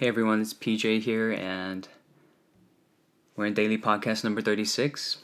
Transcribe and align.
Hey 0.00 0.08
everyone, 0.08 0.40
it's 0.40 0.54
PJ 0.54 1.02
here, 1.02 1.30
and 1.30 1.86
we're 3.36 3.44
in 3.44 3.52
daily 3.52 3.76
podcast 3.76 4.24
number 4.24 4.40
36. 4.40 5.18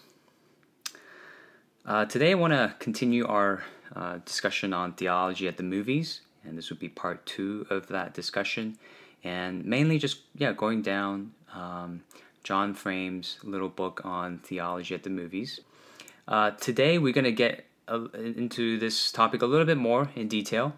Uh, 1.87 2.05
today 2.05 2.33
I 2.33 2.35
want 2.35 2.53
to 2.53 2.75
continue 2.79 3.27
our 3.27 3.65
uh, 3.95 4.19
discussion 4.27 4.75
on 4.75 4.93
theology 4.93 5.49
at 5.49 5.57
the 5.57 5.63
movies, 5.63 6.21
and 6.45 6.59
this 6.59 6.69
would 6.69 6.79
be 6.79 6.91
part 6.91 7.25
two 7.25 7.67
of 7.71 7.87
that 7.87 8.13
discussion, 8.13 8.77
and 9.25 9.65
mainly 9.65 9.97
just, 9.99 10.19
yeah, 10.35 10.53
going 10.53 10.83
down 10.83 11.33
um, 11.55 12.03
John 12.45 12.75
Frame's 12.75 13.39
little 13.43 13.71
book 13.71 14.03
on 14.05 14.41
theology 14.41 14.95
at 14.95 15.05
the 15.05 15.09
movies. 15.09 15.59
Uh, 16.29 16.51
today 16.51 16.99
we're 16.99 17.15
going 17.15 17.25
to 17.25 17.33
get 17.33 17.65
into 18.15 18.79
this 18.79 19.11
topic 19.11 19.41
a 19.41 19.47
little 19.47 19.65
bit 19.65 19.79
more 19.79 20.11
in 20.15 20.29
detail 20.29 20.75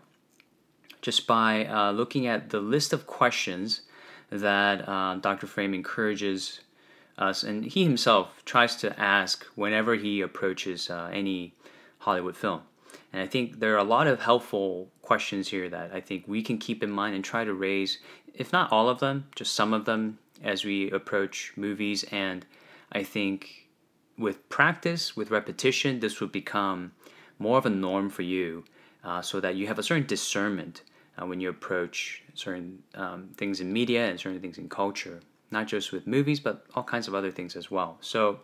just 1.00 1.26
by 1.26 1.66
uh, 1.66 1.90
looking 1.90 2.28
at 2.28 2.50
the 2.50 2.60
list 2.60 2.92
of 2.92 3.04
questions 3.04 3.82
that 4.30 4.88
uh, 4.88 5.16
Dr. 5.16 5.46
Frame 5.46 5.74
encourages 5.74 6.60
us, 7.16 7.42
and 7.42 7.64
he 7.64 7.84
himself 7.84 8.42
tries 8.44 8.76
to 8.76 8.98
ask 8.98 9.44
whenever 9.54 9.94
he 9.94 10.20
approaches 10.20 10.90
uh, 10.90 11.10
any 11.12 11.54
Hollywood 11.98 12.36
film. 12.36 12.62
And 13.12 13.22
I 13.22 13.26
think 13.26 13.60
there 13.60 13.74
are 13.74 13.78
a 13.78 13.84
lot 13.84 14.06
of 14.06 14.20
helpful 14.20 14.90
questions 15.02 15.48
here 15.48 15.68
that 15.68 15.92
I 15.92 16.00
think 16.00 16.24
we 16.26 16.42
can 16.42 16.58
keep 16.58 16.82
in 16.82 16.90
mind 16.90 17.14
and 17.14 17.24
try 17.24 17.44
to 17.44 17.54
raise, 17.54 17.98
if 18.34 18.52
not 18.52 18.70
all 18.70 18.88
of 18.88 19.00
them, 19.00 19.26
just 19.34 19.54
some 19.54 19.72
of 19.72 19.84
them 19.84 20.18
as 20.42 20.64
we 20.64 20.90
approach 20.90 21.52
movies. 21.56 22.04
And 22.04 22.44
I 22.92 23.02
think 23.02 23.68
with 24.18 24.48
practice, 24.48 25.16
with 25.16 25.30
repetition, 25.30 26.00
this 26.00 26.20
would 26.20 26.32
become 26.32 26.92
more 27.38 27.58
of 27.58 27.66
a 27.66 27.70
norm 27.70 28.10
for 28.10 28.22
you 28.22 28.64
uh, 29.04 29.22
so 29.22 29.40
that 29.40 29.54
you 29.56 29.66
have 29.66 29.78
a 29.78 29.82
certain 29.82 30.06
discernment 30.06 30.82
uh, 31.20 31.26
when 31.26 31.40
you 31.40 31.48
approach 31.48 32.22
certain 32.34 32.82
um, 32.94 33.28
things 33.36 33.60
in 33.60 33.72
media 33.72 34.06
and 34.08 34.18
certain 34.18 34.40
things 34.40 34.58
in 34.58 34.68
culture, 34.68 35.20
not 35.50 35.66
just 35.66 35.92
with 35.92 36.06
movies, 36.06 36.40
but 36.40 36.66
all 36.74 36.82
kinds 36.82 37.08
of 37.08 37.14
other 37.14 37.30
things 37.30 37.56
as 37.56 37.70
well. 37.70 37.98
So 38.00 38.40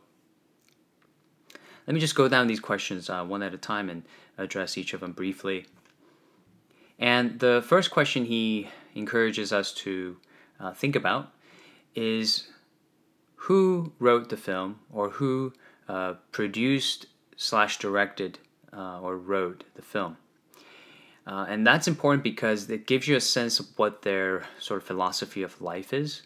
let 1.87 1.95
me 1.95 2.01
just 2.01 2.15
go 2.15 2.29
down 2.29 2.47
these 2.47 2.61
questions 2.61 3.11
uh, 3.11 3.25
one 3.25 3.43
at 3.43 3.55
a 3.55 3.59
time 3.59 3.91
and 3.91 4.03
address 4.39 4.77
each 4.77 4.95
of 4.95 5.01
them 5.01 5.13
briefly. 5.13 5.67
And 6.99 7.39
the 7.41 7.63
first 7.67 7.91
question 7.91 8.25
he 8.25 8.69
encourages 8.95 9.53
us 9.53 9.73
to 9.75 10.17
uh, 10.61 10.73
think 10.73 10.97
about 10.97 11.33
is 11.95 12.49
who 13.35 13.93
wrote 13.99 14.31
the 14.31 14.37
film 14.37 14.81
or 14.91 15.11
who 15.11 15.53
uh, 15.89 16.15
produced 16.33 17.07
slash 17.37 17.79
directed 17.79 18.39
uh, 18.73 19.01
or 19.01 19.17
wrote 19.17 19.65
the 19.75 19.83
film. 19.83 20.17
Uh, 21.27 21.47
and 21.49 21.67
that's 21.67 21.89
important 21.89 22.23
because 22.23 22.69
it 22.69 22.87
gives 22.87 23.09
you 23.09 23.17
a 23.17 23.21
sense 23.21 23.59
of 23.59 23.67
what 23.77 24.03
their 24.03 24.45
sort 24.59 24.81
of 24.81 24.87
philosophy 24.87 25.43
of 25.43 25.61
life 25.61 25.93
is. 25.93 26.23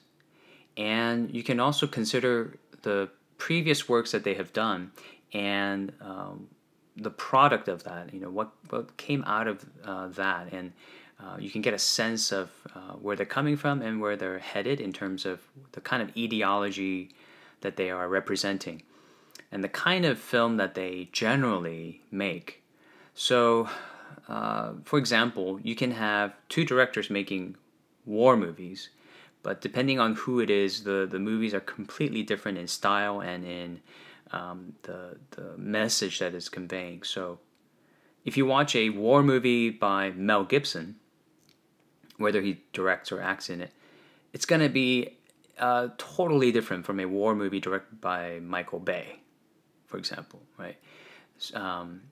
And 0.77 1.35
you 1.35 1.43
can 1.43 1.61
also 1.61 1.87
consider 1.87 2.55
the 2.83 3.09
previous 3.37 3.89
works 3.89 4.11
that 4.13 4.25
they 4.25 4.35
have 4.35 4.53
done 4.53 4.91
and 5.33 5.93
um, 6.01 6.49
the 6.97 7.11
product 7.11 7.69
of 7.69 7.85
that, 7.85 8.13
you 8.13 8.21
know, 8.21 8.31
what, 8.31 8.51
what 8.71 8.97
came 8.97 9.23
out 9.25 9.47
of 9.47 9.65
uh, 9.85 10.09
that. 10.09 10.53
And 10.53 10.73
uh, 11.21 11.37
you 11.39 11.51
can 11.51 11.63
get 11.63 11.75
a 11.75 11.79
sense 11.79 12.33
of 12.33 12.51
uh, 12.75 12.95
where 12.95 13.15
they're 13.17 13.27
coming 13.27 13.57
from 13.57 13.83
and 13.83 14.01
where 14.01 14.17
they're 14.17 14.39
headed 14.39 14.81
in 14.81 14.93
terms 14.93 15.25
of 15.27 15.41
the 15.73 15.81
kind 15.81 16.03
of 16.03 16.11
ideology 16.17 17.11
that 17.61 17.77
they 17.77 17.91
are 17.91 18.09
representing 18.09 18.83
and 19.51 19.65
the 19.65 19.69
kind 19.69 20.05
of 20.05 20.19
film 20.19 20.57
that 20.59 20.75
they 20.75 21.09
generally 21.13 22.01
make. 22.11 22.63
So, 23.15 23.69
uh, 24.29 24.73
for 24.85 24.99
example, 24.99 25.61
you 25.63 25.75
can 25.75 25.91
have 25.93 26.35
two 26.49 26.65
directors 26.65 27.11
making 27.11 27.57
war 28.05 28.37
movies, 28.37 28.91
but 29.43 29.61
depending 29.61 29.99
on 29.99 30.15
who 30.15 30.41
it 30.41 30.51
is, 30.51 30.85
the, 30.85 31.07
the 31.11 31.19
movies 31.19 31.55
are 31.55 31.61
completely 31.61 32.23
different 32.23 32.59
in 32.59 32.67
style 32.67 33.21
and 33.21 33.45
in 33.45 33.81
um, 34.33 34.75
the, 34.83 35.17
the 35.33 35.57
message 35.57 36.19
that 36.19 36.35
is 36.35 36.49
conveying. 36.49 37.03
So, 37.03 37.39
if 38.25 38.37
you 38.37 38.45
watch 38.45 38.77
a 38.77 38.91
war 38.91 39.23
movie 39.23 39.71
by 39.71 40.11
Mel 40.11 40.45
Gibson, 40.45 40.97
whether 42.19 42.43
he 42.43 42.61
directs 42.73 43.11
or 43.11 43.23
acts 43.23 43.49
in 43.49 43.61
it, 43.63 43.73
it's 44.33 44.45
going 44.45 44.61
to 44.61 44.69
be 44.69 45.17
uh, 45.59 45.89
totally 45.97 46.53
different 46.53 46.85
from 46.85 47.01
a 47.01 47.07
war 47.07 47.35
movie 47.35 47.61
directed 47.61 48.01
by 48.01 48.41
Michael 48.41 48.81
Bay, 48.81 49.21
for 49.87 49.97
example, 49.97 50.43
right? 50.59 50.77
Um, 51.55 52.03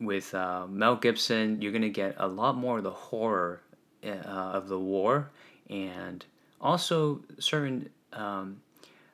with 0.00 0.34
uh, 0.34 0.66
Mel 0.68 0.96
Gibson, 0.96 1.60
you're 1.60 1.72
to 1.82 1.90
get 1.90 2.14
a 2.18 2.28
lot 2.28 2.56
more 2.56 2.78
of 2.78 2.84
the 2.84 2.90
horror 2.90 3.62
uh, 4.04 4.08
of 4.08 4.68
the 4.68 4.78
war 4.78 5.30
and 5.70 6.24
also 6.60 7.20
certain 7.38 7.88
um, 8.12 8.60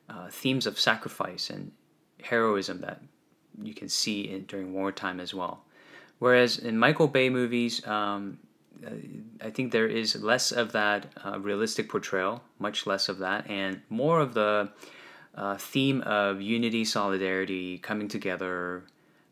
uh, 0.09 0.29
themes 0.29 0.65
of 0.65 0.79
sacrifice 0.79 1.49
and 1.49 1.71
heroism 2.21 2.81
that 2.81 3.01
you 3.61 3.73
can 3.73 3.89
see 3.89 4.21
in, 4.21 4.45
during 4.45 4.73
wartime 4.73 5.19
as 5.19 5.33
well. 5.33 5.63
Whereas 6.19 6.57
in 6.57 6.77
Michael 6.77 7.07
Bay 7.07 7.29
movies, 7.29 7.85
um, 7.87 8.37
I 9.43 9.49
think 9.49 9.71
there 9.71 9.87
is 9.87 10.15
less 10.15 10.51
of 10.51 10.71
that 10.71 11.07
uh, 11.23 11.39
realistic 11.39 11.89
portrayal, 11.89 12.43
much 12.59 12.87
less 12.87 13.09
of 13.09 13.19
that, 13.19 13.49
and 13.49 13.81
more 13.89 14.19
of 14.19 14.33
the 14.33 14.69
uh, 15.35 15.57
theme 15.57 16.01
of 16.01 16.41
unity, 16.41 16.85
solidarity, 16.85 17.77
coming 17.77 18.07
together, 18.07 18.83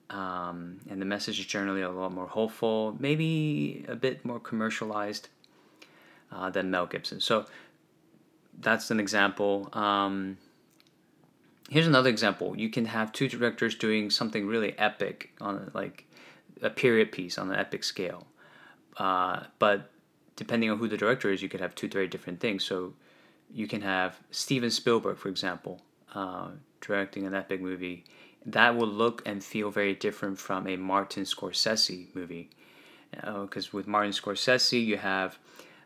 um, 0.09 0.79
and 0.89 1.01
the 1.01 1.05
message 1.05 1.39
is 1.39 1.45
generally 1.45 1.81
a 1.81 1.89
lot 1.89 2.11
more 2.11 2.27
hopeful, 2.27 2.95
maybe 2.99 3.85
a 3.87 3.95
bit 3.95 4.25
more 4.25 4.39
commercialized 4.39 5.29
uh, 6.31 6.49
than 6.49 6.71
Mel 6.71 6.87
Gibson. 6.87 7.19
So 7.19 7.45
that's 8.59 8.91
an 8.91 8.99
example. 8.99 9.69
Um, 9.73 10.37
here's 11.69 11.87
another 11.87 12.09
example. 12.09 12.57
You 12.57 12.69
can 12.69 12.85
have 12.85 13.13
two 13.13 13.27
directors 13.27 13.75
doing 13.75 14.09
something 14.09 14.47
really 14.47 14.77
epic 14.79 15.31
on 15.39 15.71
like 15.73 16.05
a 16.61 16.69
period 16.69 17.11
piece 17.11 17.37
on 17.37 17.51
an 17.51 17.59
epic 17.59 17.83
scale, 17.83 18.25
uh, 18.97 19.43
but 19.59 19.91
depending 20.35 20.69
on 20.71 20.77
who 20.77 20.87
the 20.87 20.97
director 20.97 21.31
is, 21.31 21.41
you 21.41 21.49
could 21.49 21.61
have 21.61 21.75
two 21.75 21.87
very 21.87 22.07
different 22.07 22.39
things. 22.39 22.63
So 22.63 22.93
you 23.51 23.67
can 23.67 23.81
have 23.81 24.19
Steven 24.31 24.71
Spielberg, 24.71 25.17
for 25.17 25.29
example, 25.29 25.81
uh, 26.15 26.49
directing 26.81 27.25
an 27.25 27.35
epic 27.35 27.61
movie 27.61 28.05
that 28.45 28.75
will 28.75 28.87
look 28.87 29.21
and 29.25 29.43
feel 29.43 29.69
very 29.69 29.93
different 29.93 30.39
from 30.39 30.67
a 30.67 30.75
Martin 30.75 31.23
Scorsese 31.23 32.13
movie. 32.15 32.49
Because 33.11 33.67
uh, 33.67 33.71
with 33.73 33.87
Martin 33.87 34.11
Scorsese, 34.11 34.85
you 34.85 34.97
have 34.97 35.39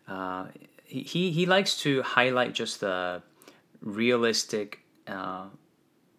uh, 0.07 0.47
he 0.85 1.31
he 1.31 1.45
likes 1.45 1.77
to 1.77 2.01
highlight 2.03 2.53
just 2.53 2.81
the 2.81 3.21
realistic 3.81 4.79
uh, 5.07 5.45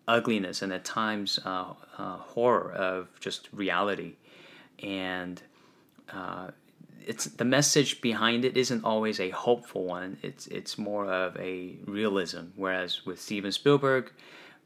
ugliness 0.09 0.63
and 0.63 0.73
at 0.73 0.85
times 0.85 1.39
uh, 1.45 1.75
uh, 1.99 2.17
horror 2.17 2.73
of 2.73 3.09
just 3.21 3.49
reality, 3.53 4.15
and 4.83 5.43
uh, 6.13 6.49
it's 7.07 7.27
the 7.27 7.45
message 7.45 8.01
behind 8.01 8.45
it 8.45 8.57
isn't 8.57 8.85
always 8.85 9.21
a 9.21 9.31
hopeful 9.31 9.85
one. 9.85 10.17
It's 10.23 10.47
it's 10.47 10.79
more 10.79 11.07
of 11.07 11.37
a 11.37 11.77
realism. 11.87 12.47
Whereas 12.57 13.05
with 13.05 13.21
Steven 13.21 13.53
Spielberg, 13.53 14.13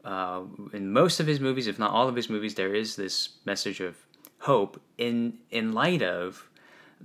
uh, 0.09 0.43
in 0.73 0.91
most 0.91 1.21
of 1.21 1.27
his 1.27 1.39
movies, 1.39 1.67
if 1.67 1.79
not 1.79 1.91
all 1.91 2.09
of 2.09 2.17
his 2.17 2.31
movies, 2.31 2.55
there 2.55 2.75
is 2.75 2.97
this 2.97 3.29
message 3.45 3.81
of 3.81 3.95
hope 4.39 4.81
in 4.97 5.35
in 5.51 5.73
light 5.73 6.03
of 6.03 6.49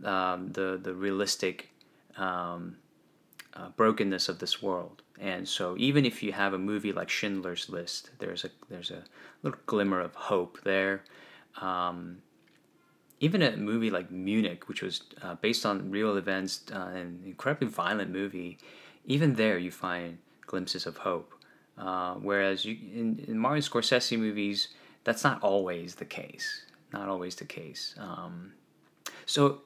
um, 0.06 0.53
the 0.53 0.80
the 0.81 0.94
realistic 0.94 1.69
um, 2.16 2.78
uh, 3.56 3.69
brokenness 3.75 4.30
of 4.30 4.40
this 4.40 4.62
world. 4.62 5.02
And 5.19 5.47
so, 5.47 5.75
even 5.78 6.06
if 6.06 6.24
you 6.24 6.31
have 6.31 6.53
a 6.53 6.58
movie 6.58 6.94
like 6.94 7.09
Schindler's 7.09 7.69
List, 7.69 8.12
there's 8.19 8.46
a 8.46 8.50
there's 8.69 8.91
a 8.91 9.03
little 9.41 9.59
glimmer 9.66 10.00
of 10.00 10.16
hope 10.16 10.62
there. 10.64 11.03
Um, 11.59 12.22
even 13.20 13.41
a 13.41 13.58
movie 13.58 13.90
like 13.90 14.12
Munich, 14.12 14.70
which 14.70 14.81
was 14.81 15.03
uh, 15.22 15.35
based 15.35 15.66
on 15.66 15.91
real 15.91 16.16
events, 16.16 16.62
uh, 16.74 16.91
an 16.96 17.22
incredibly 17.25 17.68
violent 17.68 18.12
movie, 18.12 18.58
even 19.05 19.35
there 19.35 19.58
you 19.58 19.72
find 19.72 20.20
glimpses 20.47 20.85
of 20.85 20.97
hope. 20.97 21.34
Uh, 21.78 22.16
whereas 22.16 22.66
you, 22.66 22.78
in, 22.93 23.23
in 23.28 23.37
Martin 23.37 23.61
Scorsese 23.61 24.17
movies, 24.17 24.70
that's 25.03 25.23
not 25.23 25.41
always 25.41 25.96
the 25.96 26.05
case. 26.05 26.66
Not 26.91 27.09
always 27.09 27.35
the 27.35 27.46
case. 27.46 27.96
Um, 27.97 28.53
so 29.25 29.61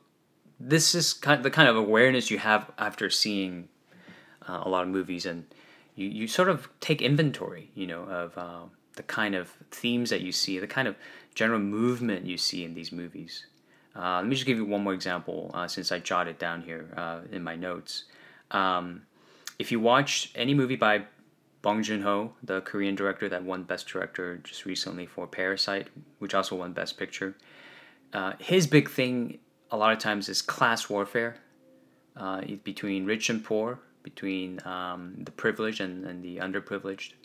this 0.59 0.95
is 0.95 1.13
kind 1.13 1.37
of 1.37 1.43
the 1.43 1.51
kind 1.51 1.67
of 1.67 1.75
awareness 1.75 2.31
you 2.31 2.37
have 2.37 2.71
after 2.77 3.09
seeing 3.09 3.67
uh, 4.47 4.61
a 4.63 4.69
lot 4.69 4.83
of 4.83 4.89
movies, 4.89 5.25
and 5.25 5.45
you, 5.95 6.07
you 6.07 6.27
sort 6.27 6.49
of 6.49 6.69
take 6.79 7.01
inventory, 7.01 7.69
you 7.75 7.85
know, 7.85 8.03
of 8.03 8.37
uh, 8.37 8.61
the 8.95 9.03
kind 9.03 9.35
of 9.35 9.49
themes 9.71 10.09
that 10.09 10.21
you 10.21 10.31
see, 10.31 10.57
the 10.59 10.67
kind 10.67 10.87
of 10.87 10.95
general 11.35 11.59
movement 11.59 12.25
you 12.25 12.37
see 12.37 12.63
in 12.63 12.73
these 12.73 12.91
movies. 12.91 13.45
Uh, 13.95 14.17
let 14.17 14.27
me 14.27 14.35
just 14.35 14.45
give 14.45 14.57
you 14.57 14.65
one 14.65 14.83
more 14.83 14.93
example, 14.93 15.51
uh, 15.53 15.67
since 15.67 15.91
I 15.91 15.99
jotted 15.99 16.37
down 16.37 16.61
here 16.61 16.87
in 17.31 17.43
my 17.43 17.55
notes. 17.55 18.05
Um, 18.51 19.01
if 19.59 19.71
you 19.71 19.79
watch 19.79 20.31
any 20.35 20.53
movie 20.53 20.75
by 20.75 21.05
Bong 21.67 21.83
Joon 21.83 22.01
Ho, 22.03 22.31
the 22.41 22.61
Korean 22.61 22.95
director 22.95 23.27
that 23.27 23.43
won 23.43 23.63
Best 23.63 23.89
Director 23.89 24.37
just 24.37 24.65
recently 24.65 25.05
for 25.05 25.27
Parasite, 25.27 25.89
which 26.19 26.33
also 26.33 26.55
won 26.55 26.71
Best 26.71 26.97
Picture. 26.97 27.35
Uh, 28.13 28.31
his 28.39 28.65
big 28.65 28.89
thing, 28.89 29.39
a 29.69 29.75
lot 29.75 29.91
of 29.91 29.99
times, 29.99 30.29
is 30.29 30.41
class 30.41 30.89
warfare 30.89 31.35
uh, 32.15 32.39
between 32.63 33.05
rich 33.05 33.29
and 33.29 33.43
poor, 33.43 33.79
between 34.01 34.65
um, 34.65 35.15
the 35.17 35.31
privileged 35.31 35.81
and, 35.81 36.05
and 36.05 36.23
the 36.23 36.37
underprivileged. 36.37 37.15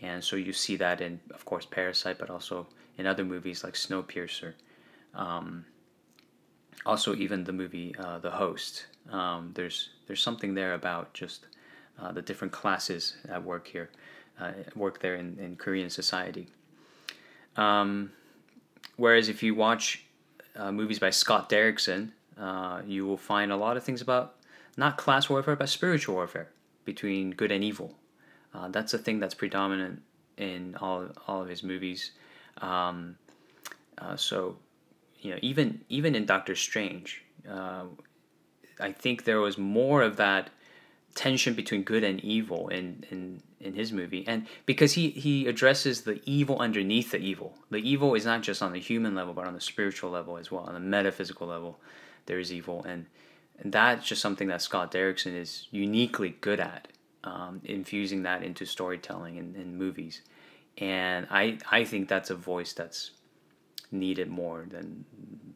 And 0.00 0.24
so 0.24 0.36
you 0.36 0.54
see 0.54 0.76
that 0.76 1.02
in, 1.02 1.20
of 1.34 1.44
course, 1.44 1.66
Parasite, 1.66 2.16
but 2.18 2.30
also 2.30 2.66
in 2.96 3.06
other 3.06 3.24
movies 3.24 3.62
like 3.62 3.74
Snowpiercer. 3.74 4.54
Um, 5.14 5.66
also, 6.86 7.14
even 7.14 7.44
the 7.44 7.52
movie 7.52 7.94
uh, 7.98 8.20
The 8.20 8.30
Host. 8.30 8.86
Um, 9.12 9.52
there's 9.54 9.90
there's 10.06 10.22
something 10.22 10.54
there 10.54 10.72
about 10.72 11.12
just 11.12 11.48
uh, 12.00 12.12
the 12.12 12.22
different 12.22 12.52
classes 12.52 13.16
at 13.28 13.42
work 13.42 13.68
here, 13.68 13.90
uh, 14.40 14.52
work 14.74 15.00
there 15.00 15.16
in, 15.16 15.38
in 15.38 15.56
Korean 15.56 15.90
society. 15.90 16.48
Um, 17.56 18.12
whereas 18.96 19.28
if 19.28 19.42
you 19.42 19.54
watch 19.54 20.04
uh, 20.54 20.72
movies 20.72 20.98
by 20.98 21.10
Scott 21.10 21.48
Derrickson, 21.48 22.10
uh, 22.38 22.82
you 22.86 23.06
will 23.06 23.16
find 23.16 23.50
a 23.50 23.56
lot 23.56 23.76
of 23.76 23.84
things 23.84 24.02
about 24.02 24.34
not 24.76 24.98
class 24.98 25.30
warfare 25.30 25.56
but 25.56 25.68
spiritual 25.68 26.14
warfare 26.16 26.48
between 26.84 27.30
good 27.30 27.50
and 27.50 27.64
evil. 27.64 27.94
Uh, 28.52 28.68
that's 28.68 28.92
a 28.94 28.98
thing 28.98 29.18
that's 29.20 29.34
predominant 29.34 30.02
in 30.36 30.76
all 30.80 31.08
all 31.26 31.42
of 31.42 31.48
his 31.48 31.62
movies. 31.62 32.12
Um, 32.58 33.16
uh, 33.98 34.16
so, 34.16 34.56
you 35.20 35.30
know, 35.30 35.38
even 35.40 35.80
even 35.88 36.14
in 36.14 36.26
Doctor 36.26 36.54
Strange, 36.54 37.24
I 38.78 38.92
think 38.92 39.24
there 39.24 39.40
was 39.40 39.56
more 39.56 40.02
of 40.02 40.16
that 40.16 40.50
tension 41.16 41.54
between 41.54 41.82
good 41.82 42.04
and 42.04 42.20
evil 42.20 42.68
in, 42.68 43.04
in, 43.10 43.42
in 43.58 43.74
his 43.74 43.90
movie. 43.90 44.24
And 44.28 44.46
because 44.66 44.92
he, 44.92 45.10
he 45.10 45.48
addresses 45.48 46.02
the 46.02 46.20
evil 46.24 46.58
underneath 46.60 47.10
the 47.10 47.18
evil. 47.18 47.54
The 47.70 47.78
evil 47.78 48.14
is 48.14 48.26
not 48.26 48.42
just 48.42 48.62
on 48.62 48.72
the 48.72 48.78
human 48.78 49.14
level, 49.14 49.34
but 49.34 49.46
on 49.46 49.54
the 49.54 49.60
spiritual 49.60 50.10
level 50.10 50.36
as 50.36 50.52
well, 50.52 50.64
on 50.64 50.74
the 50.74 50.80
metaphysical 50.80 51.48
level, 51.48 51.80
there 52.26 52.38
is 52.38 52.52
evil. 52.52 52.84
And, 52.84 53.06
and 53.58 53.72
that's 53.72 54.06
just 54.06 54.20
something 54.20 54.48
that 54.48 54.62
Scott 54.62 54.92
Derrickson 54.92 55.34
is 55.34 55.66
uniquely 55.70 56.36
good 56.40 56.60
at, 56.60 56.88
um, 57.24 57.62
infusing 57.64 58.22
that 58.24 58.42
into 58.42 58.66
storytelling 58.66 59.38
and, 59.38 59.56
in 59.56 59.76
movies. 59.76 60.20
And 60.78 61.26
I, 61.30 61.58
I 61.72 61.84
think 61.84 62.08
that's 62.08 62.30
a 62.30 62.36
voice 62.36 62.74
that's 62.74 63.12
needed 63.90 64.28
more 64.28 64.66
than, 64.68 65.06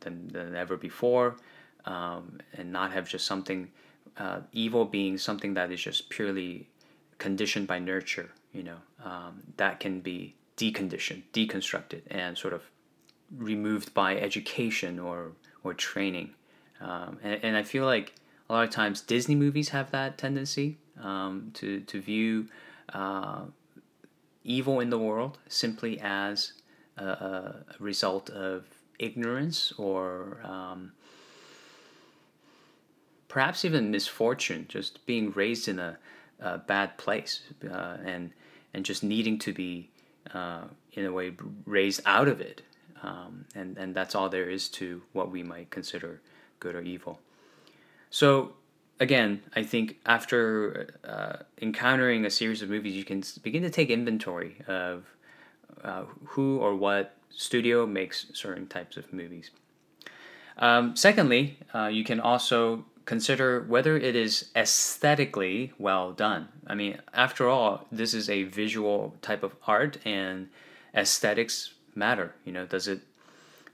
than, 0.00 0.28
than 0.28 0.56
ever 0.56 0.76
before. 0.76 1.36
Um, 1.84 2.40
and 2.54 2.72
not 2.72 2.92
have 2.92 3.08
just 3.08 3.26
something 3.26 3.70
uh, 4.16 4.40
evil 4.52 4.84
being 4.84 5.18
something 5.18 5.54
that 5.54 5.70
is 5.70 5.80
just 5.80 6.10
purely 6.10 6.68
conditioned 7.18 7.66
by 7.66 7.78
nurture, 7.78 8.30
you 8.52 8.62
know, 8.62 8.76
um, 9.04 9.42
that 9.56 9.80
can 9.80 10.00
be 10.00 10.34
deconditioned, 10.56 11.22
deconstructed, 11.32 12.02
and 12.10 12.36
sort 12.36 12.52
of 12.52 12.62
removed 13.36 13.94
by 13.94 14.16
education 14.16 14.98
or 14.98 15.32
or 15.62 15.74
training. 15.74 16.30
Um, 16.80 17.18
and, 17.22 17.40
and 17.42 17.56
I 17.56 17.62
feel 17.62 17.84
like 17.84 18.14
a 18.48 18.52
lot 18.52 18.64
of 18.64 18.70
times 18.70 19.00
Disney 19.00 19.34
movies 19.34 19.68
have 19.70 19.90
that 19.92 20.18
tendency 20.18 20.78
um, 21.00 21.50
to 21.54 21.80
to 21.80 22.00
view 22.00 22.48
uh, 22.92 23.42
evil 24.44 24.80
in 24.80 24.90
the 24.90 24.98
world 24.98 25.38
simply 25.48 26.00
as 26.00 26.52
a, 26.96 27.04
a 27.04 27.54
result 27.78 28.30
of 28.30 28.64
ignorance 28.98 29.72
or 29.78 30.40
um, 30.44 30.92
perhaps 33.30 33.64
even 33.64 33.92
misfortune, 33.92 34.66
just 34.68 35.06
being 35.06 35.30
raised 35.30 35.68
in 35.68 35.78
a, 35.78 35.96
a 36.40 36.58
bad 36.58 36.98
place 36.98 37.40
uh, 37.64 37.96
and 38.04 38.32
and 38.74 38.84
just 38.84 39.02
needing 39.02 39.38
to 39.38 39.52
be 39.52 39.88
uh, 40.34 40.64
in 40.92 41.06
a 41.06 41.12
way 41.12 41.32
raised 41.64 42.02
out 42.04 42.28
of 42.28 42.40
it, 42.40 42.60
um, 43.02 43.46
and 43.54 43.78
and 43.78 43.94
that's 43.94 44.14
all 44.14 44.28
there 44.28 44.50
is 44.50 44.68
to 44.68 45.00
what 45.12 45.30
we 45.30 45.42
might 45.42 45.70
consider 45.70 46.20
good 46.58 46.74
or 46.74 46.82
evil. 46.82 47.20
So 48.10 48.54
again, 48.98 49.42
I 49.54 49.62
think 49.62 49.98
after 50.04 50.94
uh, 51.04 51.36
encountering 51.62 52.26
a 52.26 52.30
series 52.30 52.62
of 52.62 52.68
movies, 52.68 52.94
you 52.96 53.04
can 53.04 53.22
begin 53.42 53.62
to 53.62 53.70
take 53.70 53.90
inventory 53.90 54.56
of 54.66 55.04
uh, 55.84 56.04
who 56.26 56.58
or 56.58 56.74
what 56.74 57.14
studio 57.30 57.86
makes 57.86 58.26
certain 58.34 58.66
types 58.66 58.96
of 58.96 59.12
movies. 59.12 59.50
Um, 60.58 60.96
secondly, 60.96 61.58
uh, 61.72 61.86
you 61.86 62.04
can 62.04 62.20
also 62.20 62.84
consider 63.10 63.62
whether 63.62 63.96
it 63.96 64.14
is 64.14 64.50
aesthetically 64.54 65.72
well 65.78 66.12
done. 66.12 66.46
I 66.64 66.76
mean, 66.76 66.96
after 67.12 67.48
all, 67.48 67.88
this 67.90 68.14
is 68.14 68.30
a 68.30 68.44
visual 68.44 69.16
type 69.20 69.42
of 69.42 69.52
art, 69.66 69.98
and 70.04 70.48
aesthetics 70.94 71.74
matter. 71.96 72.36
You 72.44 72.52
know, 72.52 72.66
does 72.66 72.86
it 72.86 73.00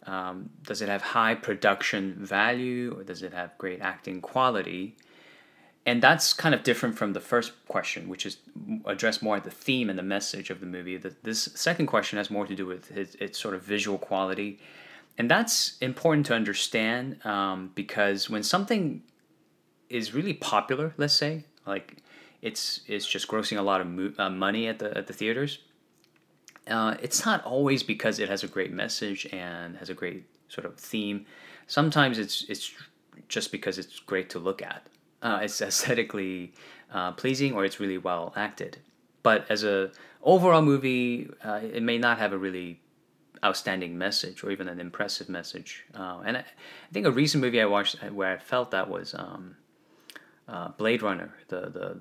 um, 0.06 0.48
does 0.62 0.80
it 0.80 0.88
have 0.88 1.02
high 1.02 1.34
production 1.34 2.14
value, 2.18 2.96
or 2.96 3.04
does 3.04 3.22
it 3.22 3.34
have 3.34 3.58
great 3.58 3.82
acting 3.82 4.22
quality? 4.22 4.96
And 5.84 6.02
that's 6.02 6.32
kind 6.32 6.54
of 6.54 6.62
different 6.62 6.96
from 6.96 7.12
the 7.12 7.20
first 7.20 7.52
question, 7.68 8.08
which 8.08 8.24
is 8.24 8.38
addressed 8.86 9.22
more 9.22 9.38
the 9.38 9.50
theme 9.50 9.90
and 9.90 9.98
the 9.98 10.10
message 10.16 10.48
of 10.48 10.60
the 10.60 10.66
movie. 10.66 10.96
this 10.96 11.40
second 11.54 11.88
question 11.88 12.16
has 12.16 12.30
more 12.30 12.46
to 12.46 12.54
do 12.54 12.64
with 12.64 12.90
its, 12.96 13.14
its 13.16 13.38
sort 13.38 13.54
of 13.54 13.62
visual 13.62 13.98
quality 13.98 14.58
and 15.18 15.30
that's 15.30 15.78
important 15.80 16.26
to 16.26 16.34
understand 16.34 17.24
um, 17.24 17.70
because 17.74 18.28
when 18.28 18.42
something 18.42 19.02
is 19.88 20.14
really 20.14 20.34
popular, 20.34 20.94
let's 20.96 21.14
say, 21.14 21.44
like 21.66 21.98
it's 22.42 22.80
it's 22.86 23.06
just 23.06 23.28
grossing 23.28 23.58
a 23.58 23.62
lot 23.62 23.80
of 23.80 23.86
mo- 23.86 24.12
uh, 24.18 24.30
money 24.30 24.66
at 24.68 24.78
the 24.78 24.96
at 24.96 25.06
the 25.06 25.12
theaters. 25.12 25.58
Uh, 26.68 26.96
it's 27.00 27.24
not 27.24 27.44
always 27.44 27.82
because 27.82 28.18
it 28.18 28.28
has 28.28 28.42
a 28.42 28.48
great 28.48 28.72
message 28.72 29.26
and 29.32 29.76
has 29.76 29.88
a 29.88 29.94
great 29.94 30.24
sort 30.48 30.64
of 30.64 30.76
theme. 30.76 31.26
Sometimes 31.66 32.18
it's 32.18 32.44
it's 32.48 32.72
just 33.28 33.52
because 33.52 33.78
it's 33.78 33.98
great 34.00 34.30
to 34.30 34.38
look 34.38 34.62
at. 34.62 34.86
Uh, 35.22 35.40
it's 35.42 35.60
aesthetically 35.70 36.52
uh, 36.92 37.12
pleasing 37.12 37.52
or 37.54 37.64
it's 37.64 37.80
really 37.80 37.98
well 37.98 38.32
acted. 38.36 38.78
But 39.22 39.46
as 39.50 39.64
a 39.64 39.90
overall 40.22 40.62
movie, 40.62 41.28
uh, 41.42 41.60
it 41.62 41.82
may 41.82 41.98
not 41.98 42.18
have 42.18 42.32
a 42.32 42.38
really 42.38 42.80
outstanding 43.44 43.98
message 43.98 44.42
or 44.42 44.50
even 44.50 44.68
an 44.68 44.80
impressive 44.80 45.28
message. 45.28 45.84
Uh, 45.94 46.22
and 46.24 46.36
I, 46.36 46.40
I, 46.40 46.92
think 46.92 47.06
a 47.06 47.10
recent 47.10 47.42
movie 47.42 47.60
I 47.60 47.66
watched 47.66 48.02
where 48.02 48.32
I 48.32 48.38
felt 48.38 48.70
that 48.70 48.88
was 48.88 49.14
um, 49.14 49.56
uh, 50.48 50.68
Blade 50.68 51.02
Runner, 51.02 51.34
the, 51.48 51.60
the, 51.62 51.98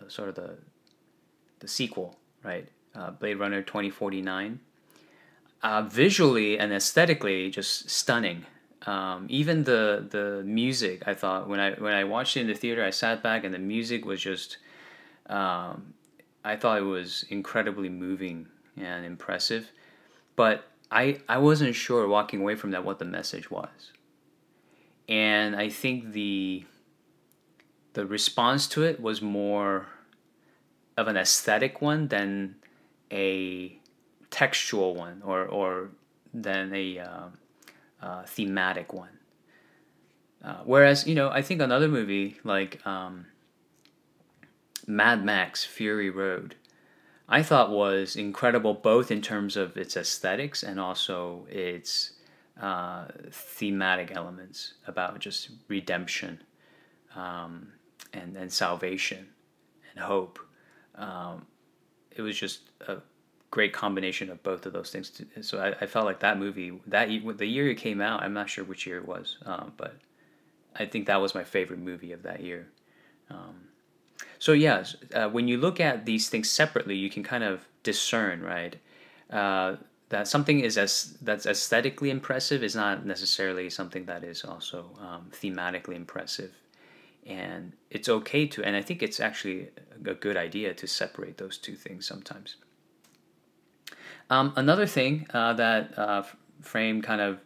the 0.00 0.10
sort 0.10 0.28
of 0.28 0.34
the 0.34 0.56
the 1.60 1.68
sequel, 1.68 2.16
right? 2.42 2.68
Uh, 2.94 3.10
Blade 3.10 3.38
Runner 3.38 3.62
twenty 3.62 3.90
forty 3.90 4.22
nine. 4.22 4.60
Uh, 5.62 5.82
visually 5.82 6.58
and 6.58 6.72
aesthetically, 6.72 7.48
just 7.48 7.88
stunning. 7.88 8.44
Um, 8.86 9.26
even 9.28 9.62
the 9.64 10.06
the 10.10 10.42
music, 10.44 11.02
I 11.06 11.14
thought 11.14 11.48
when 11.48 11.60
I 11.60 11.72
when 11.74 11.94
I 11.94 12.04
watched 12.04 12.36
it 12.36 12.40
in 12.40 12.46
the 12.48 12.54
theater, 12.54 12.84
I 12.84 12.90
sat 12.90 13.22
back 13.22 13.44
and 13.44 13.54
the 13.54 13.58
music 13.58 14.04
was 14.04 14.20
just. 14.20 14.58
Um, 15.26 15.94
I 16.44 16.56
thought 16.56 16.78
it 16.78 16.82
was 16.82 17.24
incredibly 17.30 17.88
moving 17.88 18.48
and 18.76 19.06
impressive, 19.06 19.70
but 20.34 20.64
I 20.90 21.20
I 21.28 21.38
wasn't 21.38 21.76
sure 21.76 22.08
walking 22.08 22.40
away 22.40 22.56
from 22.56 22.72
that 22.72 22.84
what 22.84 22.98
the 22.98 23.04
message 23.04 23.50
was. 23.50 23.92
And 25.08 25.54
I 25.54 25.68
think 25.68 26.12
the 26.12 26.64
the 27.94 28.06
response 28.06 28.66
to 28.68 28.82
it 28.82 29.00
was 29.00 29.20
more 29.20 29.86
of 30.96 31.08
an 31.08 31.16
aesthetic 31.16 31.80
one 31.80 32.08
than 32.08 32.56
a 33.10 33.78
textual 34.30 34.94
one 34.94 35.22
or, 35.24 35.44
or 35.44 35.90
than 36.32 36.74
a 36.74 36.98
uh, 36.98 37.26
uh, 38.02 38.22
thematic 38.24 38.92
one. 38.92 39.18
Uh, 40.44 40.60
whereas, 40.64 41.06
you 41.06 41.14
know, 41.14 41.30
I 41.30 41.42
think 41.42 41.60
another 41.60 41.88
movie 41.88 42.38
like 42.42 42.84
um, 42.86 43.26
Mad 44.86 45.24
Max 45.24 45.64
Fury 45.64 46.10
Road, 46.10 46.56
I 47.28 47.42
thought 47.42 47.70
was 47.70 48.16
incredible 48.16 48.74
both 48.74 49.10
in 49.10 49.22
terms 49.22 49.56
of 49.56 49.76
its 49.76 49.96
aesthetics 49.96 50.62
and 50.62 50.80
also 50.80 51.46
its 51.48 52.12
uh, 52.60 53.06
thematic 53.30 54.10
elements 54.14 54.74
about 54.86 55.20
just 55.20 55.50
redemption. 55.68 56.42
Um, 57.14 57.68
and, 58.12 58.36
and 58.36 58.52
salvation 58.52 59.28
and 59.90 60.04
hope. 60.04 60.38
Um, 60.94 61.46
it 62.14 62.22
was 62.22 62.38
just 62.38 62.60
a 62.86 62.98
great 63.50 63.72
combination 63.72 64.30
of 64.30 64.42
both 64.42 64.66
of 64.66 64.72
those 64.72 64.90
things. 64.90 65.20
So 65.42 65.58
I, 65.58 65.84
I, 65.84 65.86
felt 65.86 66.04
like 66.04 66.20
that 66.20 66.38
movie, 66.38 66.78
that 66.86 67.08
the 67.36 67.46
year 67.46 67.70
it 67.70 67.76
came 67.76 68.00
out, 68.00 68.22
I'm 68.22 68.34
not 68.34 68.48
sure 68.48 68.64
which 68.64 68.86
year 68.86 68.98
it 68.98 69.06
was, 69.06 69.38
um, 69.46 69.72
but 69.76 69.96
I 70.76 70.86
think 70.86 71.06
that 71.06 71.20
was 71.20 71.34
my 71.34 71.44
favorite 71.44 71.78
movie 71.78 72.12
of 72.12 72.22
that 72.22 72.42
year. 72.42 72.68
Um, 73.30 73.68
so 74.38 74.52
yeah, 74.52 74.84
uh, 75.14 75.28
when 75.28 75.48
you 75.48 75.58
look 75.58 75.80
at 75.80 76.04
these 76.04 76.28
things 76.28 76.50
separately, 76.50 76.96
you 76.96 77.10
can 77.10 77.22
kind 77.22 77.44
of 77.44 77.66
discern, 77.82 78.42
right? 78.42 78.76
Uh, 79.30 79.76
that 80.08 80.28
something 80.28 80.60
is 80.60 80.76
as 80.76 81.16
that's 81.22 81.46
aesthetically 81.46 82.10
impressive 82.10 82.62
is 82.62 82.76
not 82.76 83.06
necessarily 83.06 83.70
something 83.70 84.04
that 84.04 84.22
is 84.22 84.44
also 84.44 84.90
um, 85.00 85.30
thematically 85.32 85.94
impressive 85.94 86.52
and 87.26 87.72
it's 87.90 88.08
okay 88.08 88.46
to 88.46 88.62
and 88.64 88.76
i 88.76 88.82
think 88.82 89.02
it's 89.02 89.20
actually 89.20 89.68
a 90.04 90.14
good 90.14 90.36
idea 90.36 90.74
to 90.74 90.86
separate 90.86 91.38
those 91.38 91.58
two 91.58 91.76
things 91.76 92.06
sometimes 92.06 92.56
um, 94.30 94.52
another 94.56 94.86
thing 94.86 95.26
uh, 95.34 95.52
that 95.52 95.96
uh, 95.98 96.22
frame 96.60 97.02
kind 97.02 97.20
of 97.20 97.38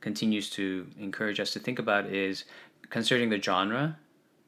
continues 0.00 0.50
to 0.50 0.86
encourage 0.98 1.40
us 1.40 1.52
to 1.52 1.58
think 1.58 1.78
about 1.78 2.06
is 2.06 2.44
considering 2.90 3.30
the 3.30 3.40
genre 3.40 3.98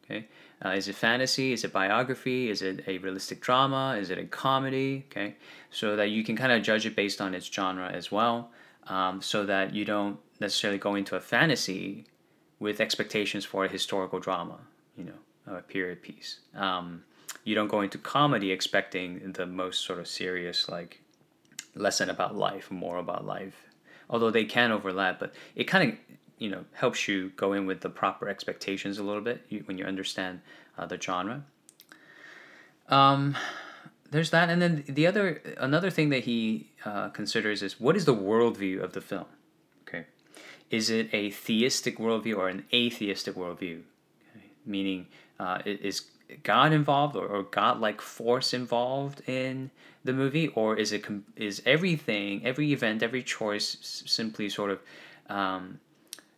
okay 0.05 0.27
Uh, 0.65 0.71
is 0.71 0.89
it 0.89 0.95
fantasy? 0.95 1.53
Is 1.53 1.65
it 1.65 1.73
biography? 1.73 2.49
Is 2.49 2.63
it 2.63 2.85
a 2.87 2.97
realistic 2.99 3.41
drama? 3.41 3.97
Is 4.01 4.09
it 4.11 4.19
a 4.19 4.25
comedy? 4.25 5.05
Okay, 5.11 5.35
so 5.71 5.97
that 5.97 6.09
you 6.11 6.25
can 6.25 6.37
kind 6.37 6.53
of 6.53 6.63
judge 6.63 6.87
it 6.87 6.97
based 6.97 7.21
on 7.21 7.35
its 7.35 7.47
genre 7.47 7.91
as 7.91 8.11
well, 8.11 8.51
um, 8.87 9.21
so 9.21 9.45
that 9.45 9.75
you 9.75 9.85
don't 9.85 10.19
necessarily 10.41 10.79
go 10.79 10.95
into 10.95 11.17
a 11.17 11.21
fantasy 11.21 12.07
with 12.59 12.81
expectations 12.81 13.45
for 13.45 13.65
a 13.65 13.69
historical 13.69 14.21
drama, 14.21 14.59
you 14.97 15.05
know, 15.05 15.57
a 15.57 15.63
period 15.63 16.03
piece. 16.03 16.41
Um, 16.55 17.05
you 17.45 17.55
don't 17.55 17.69
go 17.69 17.81
into 17.81 17.99
comedy 17.99 18.51
expecting 18.51 19.33
the 19.33 19.47
most 19.47 19.85
sort 19.85 19.99
of 19.99 20.09
serious, 20.09 20.69
like, 20.69 21.01
lesson 21.75 22.09
about 22.09 22.35
life, 22.37 22.71
more 22.71 22.99
about 22.99 23.27
life. 23.27 23.67
Although 24.09 24.31
they 24.31 24.45
can 24.45 24.71
overlap, 24.71 25.19
but 25.19 25.35
it 25.55 25.65
kind 25.65 25.91
of, 25.91 25.99
you 26.39 26.51
know, 26.51 26.65
helps 26.73 27.09
you 27.09 27.33
go 27.37 27.53
in 27.53 27.67
with 27.67 27.81
the 27.81 27.91
proper 27.91 28.29
expectations 28.29 28.99
a 28.99 29.03
little 29.03 29.23
bit 29.23 29.45
when 29.67 29.79
you 29.79 29.85
understand 29.85 30.41
uh, 30.79 30.87
the 30.87 31.01
genre. 31.01 31.45
Um, 32.89 33.37
there's 34.11 34.31
that, 34.31 34.51
and 34.51 34.61
then 34.63 34.85
the 34.87 35.07
other 35.07 35.41
another 35.57 35.91
thing 35.91 36.11
that 36.11 36.25
he 36.25 36.71
uh, 36.85 37.09
considers 37.09 37.63
is 37.63 37.81
what 37.81 37.97
is 37.97 38.05
the 38.05 38.15
worldview 38.15 38.83
of 38.83 38.93
the 38.93 39.01
film. 39.01 39.27
Is 40.71 40.91
it 40.91 41.09
a 41.13 41.31
theistic 41.31 41.99
worldview 41.99 42.37
or 42.37 42.49
an 42.49 42.65
atheistic 42.73 43.35
worldview? 43.37 43.83
Okay. 44.37 44.47
Meaning, 44.67 45.07
uh, 45.39 45.59
is 45.65 46.03
God 46.43 46.73
involved 46.73 47.17
or, 47.17 47.27
or 47.27 47.43
God-like 47.43 48.01
force 48.01 48.55
involved 48.55 49.23
in 49.29 49.71
the 50.05 50.13
movie, 50.13 50.49
or 50.49 50.77
is 50.77 50.93
it 50.93 51.05
is 51.37 51.63
everything, 51.65 52.45
every 52.45 52.73
event, 52.73 53.03
every 53.03 53.23
choice 53.23 54.03
simply 54.07 54.49
sort 54.49 54.71
of 54.71 54.81
um, 55.29 55.81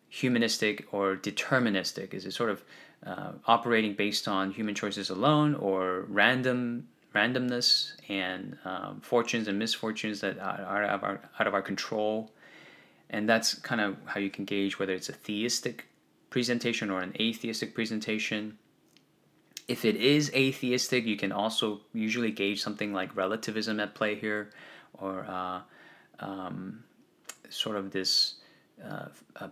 humanistic 0.08 0.86
or 0.92 1.16
deterministic? 1.16 2.14
Is 2.14 2.26
it 2.26 2.32
sort 2.32 2.50
of 2.50 2.64
uh, 3.04 3.32
operating 3.46 3.94
based 3.94 4.28
on 4.28 4.50
human 4.50 4.74
choices 4.74 5.10
alone, 5.10 5.54
or 5.54 6.04
random 6.08 6.88
randomness 7.14 7.92
and 8.08 8.58
um, 8.64 9.00
fortunes 9.00 9.48
and 9.48 9.58
misfortunes 9.58 10.20
that 10.20 10.38
are, 10.38 10.60
are 10.60 10.84
out, 10.84 10.94
of 10.94 11.04
our, 11.04 11.20
out 11.40 11.46
of 11.46 11.54
our 11.54 11.62
control? 11.62 12.30
And 13.10 13.28
that's 13.28 13.54
kind 13.54 13.80
of 13.80 13.96
how 14.06 14.20
you 14.20 14.30
can 14.30 14.44
gauge 14.44 14.78
whether 14.78 14.92
it's 14.92 15.08
a 15.08 15.12
theistic 15.12 15.86
presentation 16.30 16.90
or 16.90 17.00
an 17.00 17.14
atheistic 17.20 17.74
presentation. 17.74 18.58
If 19.68 19.84
it 19.84 19.96
is 19.96 20.30
atheistic, 20.34 21.06
you 21.06 21.16
can 21.16 21.32
also 21.32 21.80
usually 21.92 22.30
gauge 22.30 22.60
something 22.62 22.92
like 22.92 23.14
relativism 23.16 23.80
at 23.80 23.94
play 23.94 24.14
here, 24.14 24.50
or 24.94 25.24
uh, 25.28 25.60
um, 26.20 26.84
sort 27.48 27.76
of 27.76 27.90
this 27.90 28.34
uh, 28.84 29.06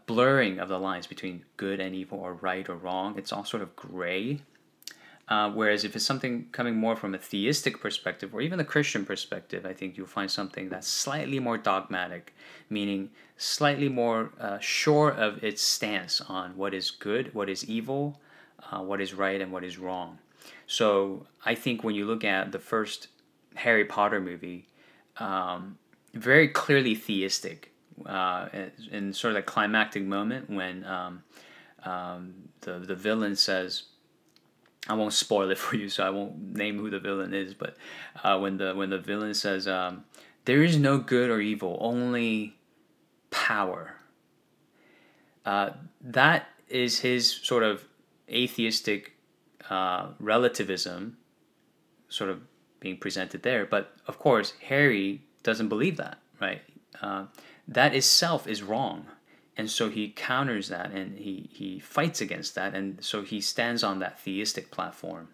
blurring 0.07 0.59
of 0.59 0.69
the 0.69 0.79
lines 0.79 1.07
between 1.07 1.45
good 1.57 1.81
and 1.81 1.95
evil, 1.95 2.19
or 2.19 2.35
right 2.35 2.69
or 2.69 2.77
wrong. 2.77 3.17
It's 3.19 3.33
all 3.33 3.45
sort 3.45 3.63
of 3.63 3.75
gray. 3.75 4.41
Uh, 5.27 5.51
whereas 5.51 5.85
if 5.85 5.97
it's 5.97 6.05
something 6.05 6.47
coming 6.53 6.77
more 6.77 6.95
from 6.95 7.15
a 7.15 7.19
theistic 7.19 7.81
perspective 7.81 8.35
or 8.35 8.43
even 8.43 8.61
a 8.61 8.65
Christian 8.65 9.07
perspective, 9.07 9.65
I 9.65 9.73
think 9.73 9.97
you'll 9.97 10.07
find 10.07 10.31
something 10.31 10.69
that's 10.69 10.87
slightly 10.87 11.41
more 11.41 11.57
dogmatic, 11.57 12.35
meaning 12.69 13.11
slightly 13.39 13.89
more 13.89 14.33
uh, 14.39 14.59
sure 14.59 15.11
of 15.11 15.43
its 15.43 15.63
stance 15.63 16.21
on 16.21 16.57
what 16.57 16.75
is 16.75 16.91
good, 16.91 17.35
what 17.35 17.49
is 17.49 17.65
evil, 17.65 18.21
uh, 18.71 18.81
what 18.81 19.01
is 19.01 19.15
right, 19.15 19.41
and 19.41 19.51
what 19.51 19.65
is 19.65 19.79
wrong. 19.79 20.19
So 20.67 21.27
I 21.45 21.55
think 21.55 21.83
when 21.83 21.95
you 21.95 22.05
look 22.07 22.25
at 22.25 22.53
the 22.53 22.59
first 22.59 23.09
Harry 23.55 23.85
Potter 23.85 24.21
movie, 24.21 24.67
um, 25.17 25.79
very 26.13 26.49
clearly 26.49 26.95
theistic, 26.95 27.73
uh, 28.07 28.49
in 28.91 29.13
sort 29.13 29.31
of 29.31 29.37
the 29.37 29.43
climactic 29.43 30.03
moment 30.05 30.51
when 30.51 30.85
um, 30.85 31.23
um, 31.85 32.35
the 32.63 32.79
the 32.81 32.95
villain 32.95 33.37
says, 33.37 33.85
I 34.89 34.95
won't 34.95 35.13
spoil 35.13 35.51
it 35.51 35.59
for 35.65 35.77
you, 35.77 35.89
so 35.89 36.05
I 36.05 36.11
won't 36.11 36.57
name 36.57 36.79
who 36.79 36.91
the 36.91 36.99
villain 36.99 37.35
is. 37.35 37.55
But 37.55 37.77
uh, 38.23 38.39
when 38.39 38.59
the 38.59 38.75
when 38.75 38.91
the 38.91 38.99
villain 38.99 39.35
says, 39.35 39.67
um, 39.67 40.05
"There 40.45 40.63
is 40.63 40.77
no 40.77 40.99
good 40.99 41.31
or 41.31 41.41
evil, 41.41 41.79
only 41.81 42.57
power," 43.31 43.97
uh, 45.45 45.71
that 46.01 46.49
is 46.69 47.01
his 47.01 47.31
sort 47.31 47.63
of 47.63 47.85
atheistic 48.29 49.13
uh, 49.71 50.09
relativism, 50.19 51.17
sort 52.09 52.31
of 52.31 52.41
being 52.81 52.97
presented 52.97 53.43
there. 53.43 53.65
But 53.65 53.93
of 54.07 54.19
course, 54.19 54.55
Harry 54.69 55.23
doesn't 55.43 55.69
believe 55.69 55.97
that, 55.97 56.19
right? 56.41 56.63
Uh, 57.01 57.27
that 57.67 57.95
itself 57.95 58.47
is 58.47 58.63
wrong 58.63 59.07
and 59.57 59.71
so 59.71 59.89
he 59.89 60.09
counters 60.09 60.69
that 60.69 60.91
and 60.91 61.19
he, 61.19 61.49
he 61.53 61.79
fights 61.79 62.21
against 62.21 62.55
that. 62.57 62.75
And 62.75 63.03
so 63.05 63.23
he 63.23 63.41
stands 63.41 63.85
on 63.85 64.01
that 64.01 64.21
theistic 64.21 64.71
platform 64.71 65.29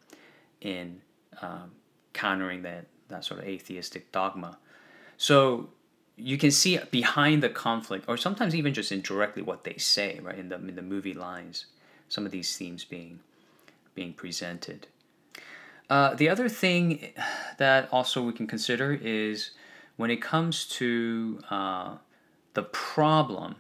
in 0.61 1.01
um, 1.41 1.73
countering 2.13 2.63
that, 2.63 2.87
that 3.09 3.25
sort 3.25 3.41
of 3.41 3.47
atheistic 3.47 4.13
dogma. 4.13 4.59
So 5.17 5.71
you 6.17 6.37
can 6.37 6.51
see 6.51 6.79
behind 6.91 7.43
the 7.43 7.49
conflict 7.49 8.05
or 8.09 8.19
sometimes 8.19 8.55
even 8.55 8.75
just 8.75 8.93
indirectly 8.93 9.43
what 9.43 9.65
they 9.65 9.77
say 9.79 10.21
right 10.23 10.39
in 10.39 10.51
the, 10.51 10.57
in 10.57 10.77
the 10.77 10.83
movie 10.83 11.15
lines 11.15 11.67
some 12.09 12.27
of 12.27 12.33
these 12.33 12.55
themes 12.57 12.85
being 12.85 13.21
being 13.95 14.13
presented. 14.13 14.87
Uh, 15.89 16.15
the 16.15 16.29
other 16.29 16.49
thing 16.49 17.13
that 17.59 17.89
also 17.91 18.23
we 18.23 18.33
can 18.33 18.47
consider 18.47 18.93
is 18.93 19.51
when 19.97 20.11
it 20.11 20.23
comes 20.23 20.67
to 20.67 21.41
uh, 21.51 21.97
the 22.55 22.63
problem 22.63 23.57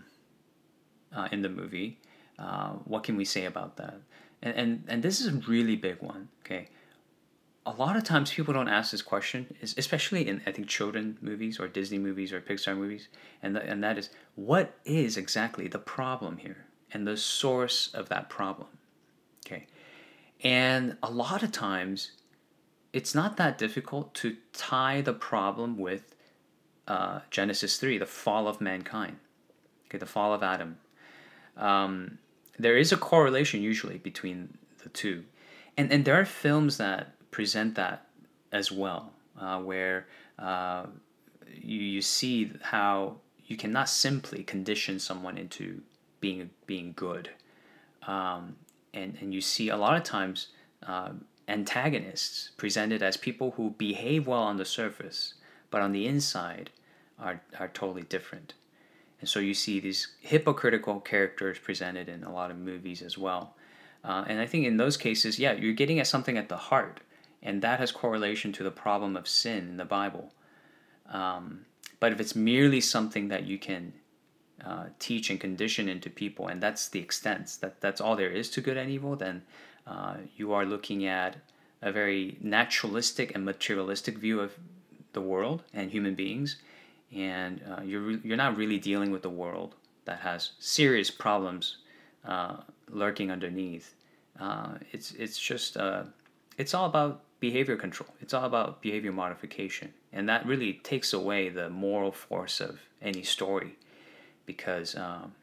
uh, 1.14 1.28
in 1.32 1.42
the 1.42 1.48
movie. 1.48 1.98
Uh, 2.38 2.70
what 2.84 3.02
can 3.02 3.16
we 3.16 3.24
say 3.24 3.44
about 3.44 3.76
that? 3.76 4.00
And, 4.42 4.54
and 4.54 4.84
and 4.88 5.02
this 5.02 5.20
is 5.20 5.26
a 5.26 5.32
really 5.48 5.76
big 5.76 6.00
one. 6.00 6.28
Okay, 6.44 6.68
a 7.66 7.72
lot 7.72 7.96
of 7.96 8.04
times 8.04 8.32
people 8.32 8.54
don't 8.54 8.68
ask 8.68 8.90
this 8.90 9.02
question, 9.02 9.54
especially 9.62 10.26
in 10.26 10.40
I 10.46 10.52
think 10.52 10.68
children 10.68 11.18
movies 11.20 11.60
or 11.60 11.68
Disney 11.68 11.98
movies 11.98 12.32
or 12.32 12.40
Pixar 12.40 12.76
movies, 12.76 13.08
and 13.42 13.54
the, 13.54 13.62
and 13.62 13.82
that 13.84 13.98
is 13.98 14.10
what 14.34 14.74
is 14.84 15.16
exactly 15.16 15.68
the 15.68 15.78
problem 15.78 16.38
here 16.38 16.64
and 16.92 17.06
the 17.06 17.16
source 17.16 17.90
of 17.94 18.08
that 18.08 18.30
problem. 18.30 18.68
Okay, 19.46 19.66
and 20.42 20.96
a 21.02 21.10
lot 21.10 21.42
of 21.42 21.52
times 21.52 22.12
it's 22.92 23.14
not 23.14 23.36
that 23.36 23.58
difficult 23.58 24.14
to 24.14 24.36
tie 24.52 25.00
the 25.00 25.12
problem 25.12 25.78
with 25.78 26.14
uh, 26.88 27.20
Genesis 27.30 27.76
3, 27.76 27.98
the 27.98 28.06
fall 28.06 28.48
of 28.48 28.60
mankind, 28.60 29.18
okay, 29.86 29.98
the 29.98 30.06
fall 30.06 30.34
of 30.34 30.42
Adam. 30.42 30.78
Um, 31.56 32.18
there 32.58 32.76
is 32.76 32.92
a 32.92 32.96
correlation 32.96 33.62
usually 33.62 33.98
between 33.98 34.56
the 34.82 34.88
two. 34.90 35.24
And, 35.76 35.92
and 35.92 36.04
there 36.04 36.18
are 36.20 36.24
films 36.24 36.76
that 36.78 37.14
present 37.30 37.74
that 37.76 38.06
as 38.52 38.70
well, 38.72 39.12
uh, 39.40 39.58
where 39.60 40.06
uh, 40.38 40.86
you, 41.48 41.80
you 41.80 42.02
see 42.02 42.52
how 42.62 43.16
you 43.46 43.56
cannot 43.56 43.88
simply 43.88 44.42
condition 44.42 44.98
someone 44.98 45.38
into 45.38 45.80
being, 46.20 46.50
being 46.66 46.92
good. 46.96 47.30
Um, 48.06 48.56
and, 48.92 49.16
and 49.20 49.32
you 49.32 49.40
see 49.40 49.68
a 49.68 49.76
lot 49.76 49.96
of 49.96 50.02
times 50.02 50.48
uh, 50.86 51.10
antagonists 51.48 52.50
presented 52.56 53.02
as 53.02 53.16
people 53.16 53.52
who 53.52 53.70
behave 53.70 54.26
well 54.26 54.42
on 54.42 54.56
the 54.56 54.64
surface, 54.64 55.34
but 55.70 55.82
on 55.82 55.92
the 55.92 56.06
inside 56.06 56.70
are, 57.18 57.40
are 57.58 57.68
totally 57.68 58.02
different. 58.02 58.54
And 59.20 59.28
so 59.28 59.38
you 59.38 59.54
see 59.54 59.80
these 59.80 60.08
hypocritical 60.20 61.00
characters 61.00 61.58
presented 61.58 62.08
in 62.08 62.24
a 62.24 62.32
lot 62.32 62.50
of 62.50 62.58
movies 62.58 63.02
as 63.02 63.18
well. 63.18 63.54
Uh, 64.02 64.24
and 64.26 64.40
I 64.40 64.46
think 64.46 64.66
in 64.66 64.78
those 64.78 64.96
cases, 64.96 65.38
yeah, 65.38 65.52
you're 65.52 65.74
getting 65.74 66.00
at 66.00 66.06
something 66.06 66.38
at 66.38 66.48
the 66.48 66.56
heart, 66.56 67.00
and 67.42 67.60
that 67.62 67.80
has 67.80 67.92
correlation 67.92 68.50
to 68.52 68.62
the 68.62 68.70
problem 68.70 69.16
of 69.16 69.28
sin 69.28 69.68
in 69.68 69.76
the 69.76 69.84
Bible. 69.84 70.32
Um, 71.10 71.66
but 71.98 72.12
if 72.12 72.20
it's 72.20 72.34
merely 72.34 72.80
something 72.80 73.28
that 73.28 73.44
you 73.44 73.58
can 73.58 73.92
uh, 74.64 74.86
teach 74.98 75.28
and 75.28 75.38
condition 75.38 75.88
into 75.88 76.08
people, 76.08 76.48
and 76.48 76.62
that's 76.62 76.88
the 76.88 77.00
extent, 77.00 77.58
that, 77.60 77.80
that's 77.82 78.00
all 78.00 78.16
there 78.16 78.30
is 78.30 78.48
to 78.50 78.62
good 78.62 78.78
and 78.78 78.90
evil, 78.90 79.16
then 79.16 79.42
uh, 79.86 80.14
you 80.36 80.52
are 80.54 80.64
looking 80.64 81.04
at 81.06 81.36
a 81.82 81.92
very 81.92 82.38
naturalistic 82.40 83.34
and 83.34 83.44
materialistic 83.44 84.16
view 84.16 84.40
of 84.40 84.52
the 85.12 85.20
world 85.20 85.62
and 85.74 85.90
human 85.90 86.14
beings 86.14 86.56
and 87.14 87.60
uh, 87.70 87.82
you're 87.82 88.12
you're 88.12 88.36
not 88.36 88.56
really 88.56 88.78
dealing 88.78 89.10
with 89.10 89.22
the 89.22 89.30
world 89.30 89.74
that 90.04 90.20
has 90.20 90.52
serious 90.58 91.10
problems 91.10 91.78
uh, 92.24 92.58
lurking 92.88 93.30
underneath. 93.30 93.94
Uh, 94.38 94.74
it's 94.92 95.12
it's 95.12 95.38
just 95.38 95.76
uh, 95.76 96.04
it's 96.56 96.74
all 96.74 96.86
about 96.86 97.22
behavior 97.40 97.76
control. 97.76 98.10
It's 98.20 98.34
all 98.34 98.44
about 98.44 98.82
behavior 98.82 99.12
modification, 99.12 99.92
and 100.12 100.28
that 100.28 100.46
really 100.46 100.74
takes 100.74 101.12
away 101.12 101.48
the 101.48 101.68
moral 101.68 102.12
force 102.12 102.60
of 102.60 102.80
any 103.02 103.22
story, 103.22 103.76
because 104.46 104.94
um, 104.94 105.34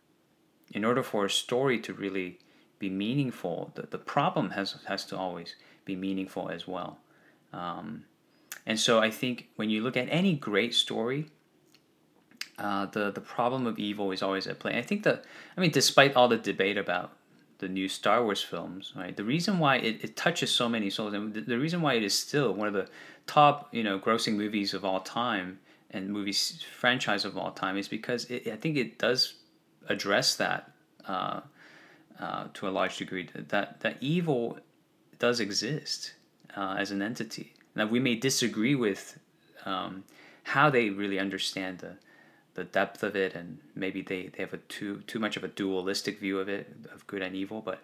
in 0.71 0.85
order 0.85 1.03
for 1.03 1.25
a 1.25 1.29
story 1.29 1.79
to 1.79 1.93
really 1.93 2.39
be 2.79 2.89
meaningful, 2.89 3.71
the, 3.75 3.87
the 3.87 3.97
problem 3.97 4.51
has 4.51 4.75
has 4.85 5.05
to 5.05 5.17
always 5.17 5.55
be 5.85 5.95
meaningful 5.95 6.49
as 6.49 6.67
well. 6.67 6.99
Um, 7.53 8.05
and 8.65 8.79
so 8.79 8.99
I 8.99 9.09
think 9.09 9.47
when 9.55 9.69
you 9.69 9.81
look 9.81 9.95
at 9.95 10.07
any 10.09 10.35
great 10.35 10.73
story, 10.73 11.27
uh, 12.57 12.87
the 12.87 13.11
the 13.11 13.21
problem 13.21 13.67
of 13.67 13.77
evil 13.77 14.11
is 14.11 14.21
always 14.21 14.47
at 14.47 14.59
play. 14.59 14.77
I 14.77 14.81
think 14.81 15.03
that 15.03 15.23
I 15.55 15.61
mean, 15.61 15.71
despite 15.71 16.15
all 16.15 16.27
the 16.27 16.37
debate 16.37 16.77
about 16.77 17.13
the 17.59 17.67
new 17.67 17.87
Star 17.87 18.23
Wars 18.23 18.43
films, 18.43 18.93
right? 18.95 19.15
The 19.15 19.23
reason 19.23 19.57
why 19.57 19.77
it, 19.77 20.03
it 20.03 20.15
touches 20.15 20.51
so 20.51 20.69
many 20.69 20.89
souls, 20.89 21.13
and 21.13 21.33
the, 21.33 21.41
the 21.41 21.57
reason 21.57 21.81
why 21.81 21.93
it 21.95 22.03
is 22.03 22.13
still 22.13 22.53
one 22.53 22.67
of 22.67 22.73
the 22.73 22.87
top, 23.25 23.73
you 23.73 23.83
know, 23.83 23.99
grossing 23.99 24.35
movies 24.35 24.73
of 24.73 24.85
all 24.85 24.99
time 25.01 25.59
and 25.91 26.09
movies 26.09 26.63
franchise 26.77 27.25
of 27.25 27.37
all 27.37 27.51
time 27.51 27.77
is 27.77 27.87
because 27.87 28.25
it, 28.25 28.47
I 28.47 28.55
think 28.55 28.77
it 28.77 28.97
does 28.97 29.35
address 29.89 30.35
that 30.35 30.71
uh, 31.07 31.41
uh, 32.19 32.45
to 32.53 32.67
a 32.67 32.71
large 32.71 32.97
degree. 32.97 33.29
That 33.33 33.79
that 33.81 33.97
evil 34.01 34.59
does 35.19 35.39
exist 35.39 36.13
uh, 36.55 36.75
as 36.77 36.91
an 36.91 37.01
entity. 37.01 37.53
Now 37.75 37.85
we 37.85 37.99
may 37.99 38.15
disagree 38.15 38.75
with 38.75 39.19
um, 39.65 40.03
how 40.43 40.69
they 40.69 40.89
really 40.89 41.19
understand 41.19 41.79
the 41.79 41.97
the 42.57 42.63
depth 42.63 43.03
of 43.03 43.15
it, 43.15 43.35
and 43.35 43.59
maybe 43.75 44.01
they, 44.01 44.31
they 44.35 44.41
have 44.41 44.51
a 44.51 44.57
too 44.57 45.03
too 45.05 45.19
much 45.19 45.37
of 45.37 45.43
a 45.43 45.47
dualistic 45.47 46.19
view 46.19 46.39
of 46.39 46.49
it 46.49 46.67
of 46.91 47.05
good 47.05 47.21
and 47.21 47.35
evil. 47.35 47.61
But 47.61 47.79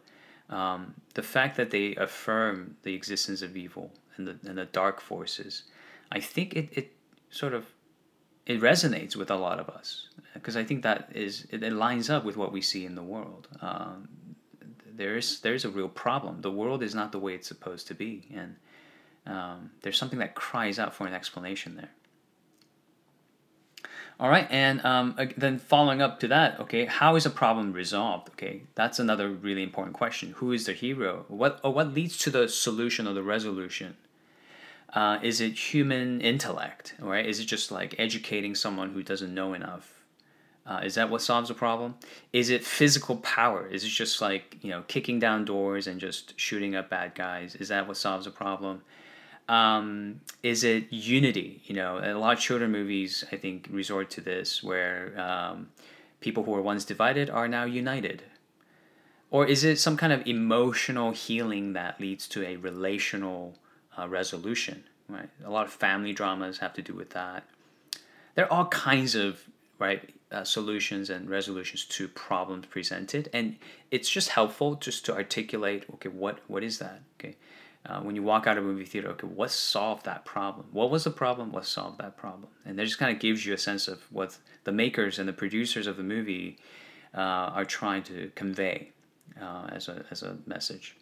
um, 0.49 0.95
the 1.13 1.21
fact 1.21 1.57
that 1.57 1.69
they 1.69 1.95
affirm 1.95 2.75
the 2.81 2.95
existence 2.95 3.43
of 3.43 3.55
evil 3.55 3.91
and 4.17 4.27
the 4.27 4.35
and 4.49 4.57
the 4.57 4.65
dark 4.65 4.99
forces, 4.99 5.63
I 6.11 6.19
think 6.19 6.55
it, 6.55 6.69
it 6.71 6.95
sort 7.29 7.53
of 7.53 7.67
it 8.47 8.59
resonates 8.61 9.15
with 9.15 9.29
a 9.29 9.35
lot 9.35 9.59
of 9.59 9.69
us 9.69 10.07
because 10.33 10.57
I 10.57 10.63
think 10.63 10.81
that 10.81 11.09
is 11.13 11.45
it, 11.51 11.61
it, 11.61 11.71
lines 11.71 12.09
up 12.09 12.25
with 12.25 12.35
what 12.35 12.51
we 12.51 12.61
see 12.61 12.83
in 12.83 12.95
the 12.95 13.03
world. 13.03 13.47
Um, 13.61 14.09
there's 14.91 15.39
there's 15.41 15.65
a 15.65 15.69
real 15.69 15.87
problem. 15.87 16.41
The 16.41 16.51
world 16.51 16.81
is 16.81 16.95
not 16.95 17.11
the 17.11 17.19
way 17.19 17.35
it's 17.35 17.47
supposed 17.47 17.85
to 17.89 17.93
be, 17.93 18.27
and 18.33 18.55
um, 19.27 19.69
there's 19.83 19.99
something 19.99 20.17
that 20.17 20.33
cries 20.33 20.79
out 20.79 20.95
for 20.95 21.05
an 21.05 21.13
explanation 21.13 21.75
there. 21.75 21.91
All 24.23 24.29
right, 24.29 24.47
and 24.49 24.83
um, 24.85 25.17
then 25.35 25.59
following 25.59 26.01
up 26.01 26.21
to 26.21 26.29
that, 26.29 26.57
okay, 26.61 26.85
how 26.85 27.17
is 27.17 27.25
a 27.25 27.29
problem 27.29 27.73
resolved? 27.73 28.29
Okay, 28.29 28.61
that's 28.73 28.97
another 28.97 29.27
really 29.27 29.63
important 29.63 29.97
question. 29.97 30.31
Who 30.37 30.53
is 30.53 30.65
the 30.65 30.71
hero? 30.71 31.25
What 31.27 31.59
or 31.61 31.73
what 31.73 31.93
leads 31.93 32.17
to 32.19 32.29
the 32.29 32.47
solution 32.47 33.05
or 33.05 33.13
the 33.13 33.21
resolution? 33.21 33.97
Uh, 34.93 35.19
is 35.21 35.41
it 35.41 35.73
human 35.73 36.21
intellect, 36.21 36.95
right? 36.99 37.25
Is 37.25 37.41
it 37.41 37.47
just 37.47 37.69
like 37.69 37.95
educating 37.97 38.55
someone 38.55 38.93
who 38.93 39.03
doesn't 39.03 39.33
know 39.35 39.53
enough? 39.53 40.05
Uh, 40.65 40.79
is 40.85 40.95
that 40.95 41.09
what 41.09 41.21
solves 41.21 41.49
the 41.49 41.53
problem? 41.53 41.95
Is 42.31 42.49
it 42.49 42.63
physical 42.63 43.17
power? 43.17 43.67
Is 43.67 43.83
it 43.83 43.89
just 43.89 44.21
like 44.21 44.57
you 44.61 44.69
know 44.69 44.83
kicking 44.87 45.19
down 45.19 45.43
doors 45.43 45.85
and 45.85 45.99
just 45.99 46.39
shooting 46.39 46.77
up 46.77 46.89
bad 46.89 47.13
guys? 47.13 47.55
Is 47.55 47.67
that 47.67 47.89
what 47.89 47.97
solves 47.97 48.23
the 48.23 48.31
problem? 48.31 48.83
Um, 49.49 50.21
is 50.41 50.63
it 50.63 50.91
unity? 50.91 51.61
You 51.65 51.75
know, 51.75 51.99
a 51.99 52.17
lot 52.17 52.33
of 52.33 52.39
children 52.39 52.71
movies 52.71 53.23
I 53.31 53.35
think 53.35 53.67
resort 53.71 54.09
to 54.11 54.21
this, 54.21 54.63
where 54.63 55.19
um, 55.19 55.69
people 56.19 56.43
who 56.43 56.51
were 56.51 56.61
once 56.61 56.85
divided 56.85 57.29
are 57.29 57.47
now 57.47 57.65
united, 57.65 58.23
or 59.31 59.45
is 59.45 59.63
it 59.63 59.79
some 59.79 59.97
kind 59.97 60.13
of 60.13 60.25
emotional 60.25 61.11
healing 61.11 61.73
that 61.73 61.99
leads 61.99 62.27
to 62.29 62.45
a 62.45 62.55
relational 62.57 63.57
uh, 63.97 64.07
resolution? 64.07 64.83
Right, 65.09 65.29
a 65.43 65.49
lot 65.49 65.65
of 65.65 65.73
family 65.73 66.13
dramas 66.13 66.59
have 66.59 66.73
to 66.75 66.81
do 66.81 66.93
with 66.93 67.09
that. 67.11 67.43
There 68.35 68.45
are 68.45 68.51
all 68.51 68.67
kinds 68.67 69.15
of 69.15 69.41
right 69.77 70.09
uh, 70.31 70.45
solutions 70.45 71.09
and 71.09 71.29
resolutions 71.29 71.83
to 71.85 72.07
problems 72.07 72.67
presented, 72.67 73.29
and 73.33 73.57
it's 73.91 74.09
just 74.09 74.29
helpful 74.29 74.75
just 74.75 75.05
to 75.05 75.13
articulate. 75.13 75.85
Okay, 75.95 76.09
what 76.09 76.39
what 76.47 76.63
is 76.63 76.79
that? 76.79 77.01
Okay 77.19 77.35
uh, 77.85 77.99
when 77.99 78.15
you 78.15 78.23
walk 78.23 78.47
out 78.47 78.57
of 78.57 78.63
a 78.63 78.67
movie 78.67 78.85
theater, 78.85 79.09
okay, 79.09 79.27
what 79.27 79.51
solved 79.51 80.05
that 80.05 80.23
problem? 80.23 80.67
What 80.71 80.89
was 80.89 81.03
the 81.03 81.11
problem? 81.11 81.51
What 81.51 81.65
solved 81.65 81.99
that 81.99 82.15
problem? 82.15 82.49
And 82.65 82.79
that 82.79 82.85
just 82.85 82.97
kind 82.97 83.13
of 83.13 83.19
gives 83.19 83.45
you 83.45 83.53
a 83.53 83.57
sense 83.57 83.87
of 83.87 84.03
what 84.09 84.37
the 84.63 84.71
makers 84.71 85.19
and 85.19 85.27
the 85.27 85.33
producers 85.33 85.85
of 85.85 85.97
the 85.97 86.03
movie 86.03 86.57
uh, 87.13 87.19
are 87.19 87.65
trying 87.65 88.03
to 88.03 88.31
convey 88.35 88.91
uh, 89.41 89.67
as 89.71 89.89
a 89.89 90.05
as 90.11 90.23
a 90.23 90.37
message. 90.45 90.95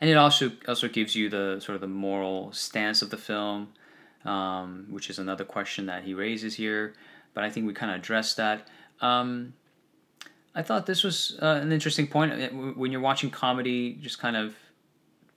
And 0.00 0.08
it 0.08 0.16
also 0.16 0.52
also 0.68 0.88
gives 0.88 1.16
you 1.16 1.28
the 1.28 1.58
sort 1.60 1.74
of 1.74 1.80
the 1.80 1.88
moral 1.88 2.52
stance 2.52 3.02
of 3.02 3.10
the 3.10 3.16
film, 3.16 3.72
um, 4.24 4.86
which 4.88 5.10
is 5.10 5.18
another 5.18 5.44
question 5.44 5.86
that 5.86 6.04
he 6.04 6.14
raises 6.14 6.54
here. 6.54 6.94
But 7.32 7.42
I 7.42 7.50
think 7.50 7.66
we 7.66 7.72
kind 7.72 7.90
of 7.90 7.98
addressed 7.98 8.36
that. 8.36 8.68
Um, 9.00 9.54
I 10.54 10.62
thought 10.62 10.86
this 10.86 11.02
was 11.02 11.36
uh, 11.42 11.58
an 11.60 11.72
interesting 11.72 12.06
point. 12.06 12.76
When 12.76 12.92
you're 12.92 13.00
watching 13.00 13.30
comedy, 13.30 13.98
just 14.00 14.20
kind 14.20 14.36
of 14.36 14.54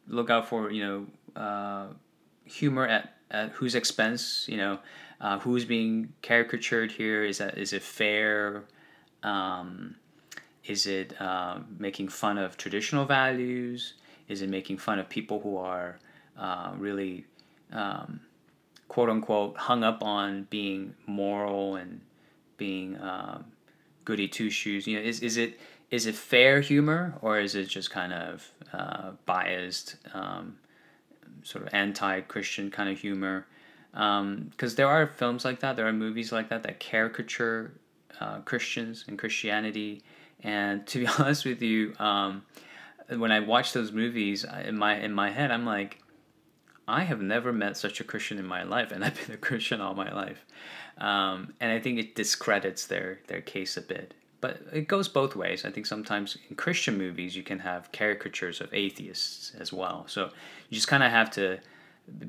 look 0.08 0.30
out 0.30 0.48
for 0.48 0.72
you 0.72 0.84
know 0.84 1.42
uh, 1.42 1.88
humor 2.46 2.88
at, 2.88 3.14
at 3.32 3.52
whose 3.52 3.76
expense 3.76 4.46
you 4.48 4.58
know 4.58 4.80
uh, 5.20 5.40
who's 5.40 5.66
being 5.66 6.14
caricatured 6.22 6.92
here? 6.92 7.24
Is 7.24 7.40
that 7.40 7.58
is 7.58 7.74
it 7.74 7.82
fair? 7.82 8.64
Um, 9.24 9.96
is 10.66 10.86
it 10.86 11.20
uh, 11.22 11.60
making 11.80 12.10
fun 12.10 12.38
of 12.38 12.58
traditional 12.58 13.06
values? 13.06 13.94
Is 14.28 14.42
it 14.42 14.50
making 14.50 14.78
fun 14.78 15.00
of 15.00 15.08
people 15.10 15.40
who 15.40 15.58
are 15.58 15.98
uh, 16.38 16.74
really 16.78 17.26
um, 17.72 18.20
quote 18.88 19.10
unquote 19.10 19.58
hung 19.58 19.84
up 19.84 20.04
on 20.04 20.48
being 20.50 20.94
moral 21.06 21.78
and 21.78 22.02
being 22.58 23.00
um, 23.02 23.46
goody 24.06 24.28
two 24.28 24.50
shoes? 24.50 24.86
You 24.86 24.98
know 24.98 25.04
is, 25.04 25.22
is 25.22 25.38
it 25.38 25.60
is 25.90 26.06
it 26.06 26.16
fair 26.16 26.60
humor 26.62 27.18
or 27.22 27.40
is 27.40 27.56
it 27.56 27.66
just 27.66 27.92
kind 27.92 28.14
of 28.14 28.52
uh, 28.74 29.12
biased, 29.26 29.96
um, 30.14 30.58
sort 31.44 31.66
of 31.66 31.74
anti-Christian 31.74 32.72
kind 32.72 32.90
of 32.90 33.00
humor? 33.00 33.46
Because 33.92 34.74
um, 34.74 34.76
there 34.76 34.88
are 34.88 35.08
films 35.08 35.46
like 35.46 35.62
that, 35.62 35.76
there 35.76 35.88
are 35.88 35.94
movies 35.94 36.32
like 36.32 36.50
that 36.50 36.64
that 36.64 36.80
caricature 36.80 37.72
uh, 38.20 38.40
Christians 38.42 39.06
and 39.08 39.18
Christianity. 39.18 40.04
And 40.44 40.86
to 40.88 41.00
be 41.00 41.08
honest 41.20 41.46
with 41.46 41.62
you, 41.62 41.94
um, 42.00 42.44
when 43.10 43.32
I 43.32 43.40
watch 43.40 43.74
those 43.74 43.92
movies, 43.92 44.46
in 44.66 44.78
my 44.78 45.00
in 45.00 45.14
my 45.14 45.32
head, 45.32 45.52
I'm 45.52 45.66
like, 45.66 46.02
I 46.88 47.04
have 47.04 47.22
never 47.22 47.54
met 47.54 47.78
such 47.78 48.00
a 48.00 48.04
Christian 48.04 48.38
in 48.38 48.46
my 48.46 48.64
life, 48.64 48.92
and 48.92 49.04
I've 49.04 49.16
been 49.26 49.36
a 49.36 49.38
Christian 49.48 49.82
all 49.82 49.94
my 49.94 50.12
life. 50.12 50.46
Um, 50.98 51.54
and 51.60 51.72
I 51.72 51.80
think 51.80 52.00
it 52.00 52.16
discredits 52.16 52.88
their 52.88 53.20
their 53.28 53.42
case 53.42 53.78
a 53.78 53.82
bit 53.82 54.14
but 54.40 54.62
it 54.72 54.88
goes 54.88 55.08
both 55.08 55.36
ways. 55.36 55.66
I 55.66 55.72
think 55.72 55.86
sometimes 55.86 56.38
in 56.50 56.56
Christian 56.56 56.98
movies 56.98 57.36
you 57.36 57.44
can 57.44 57.60
have 57.60 57.92
caricatures 57.92 58.62
of 58.62 58.74
atheists 58.74 59.54
as 59.60 59.74
well. 59.74 60.06
So 60.08 60.26
you 60.70 60.76
just 60.76 60.88
kind 60.88 61.04
of 61.04 61.12
have 61.12 61.32
to 61.32 61.60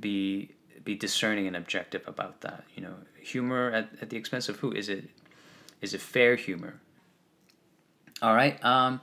be 0.00 0.54
be 0.84 0.94
discerning 0.94 1.46
and 1.46 1.56
objective 1.56 2.02
about 2.06 2.40
that. 2.40 2.64
You 2.74 2.82
know, 2.82 2.94
humor 3.20 3.70
at, 3.72 3.90
at 4.00 4.10
the 4.10 4.16
expense 4.16 4.48
of 4.48 4.56
who 4.56 4.72
is 4.72 4.88
it? 4.88 5.08
Is 5.80 5.94
it 5.94 6.00
fair 6.00 6.36
humor? 6.36 6.80
All 8.22 8.34
right, 8.34 8.62
um, 8.64 9.00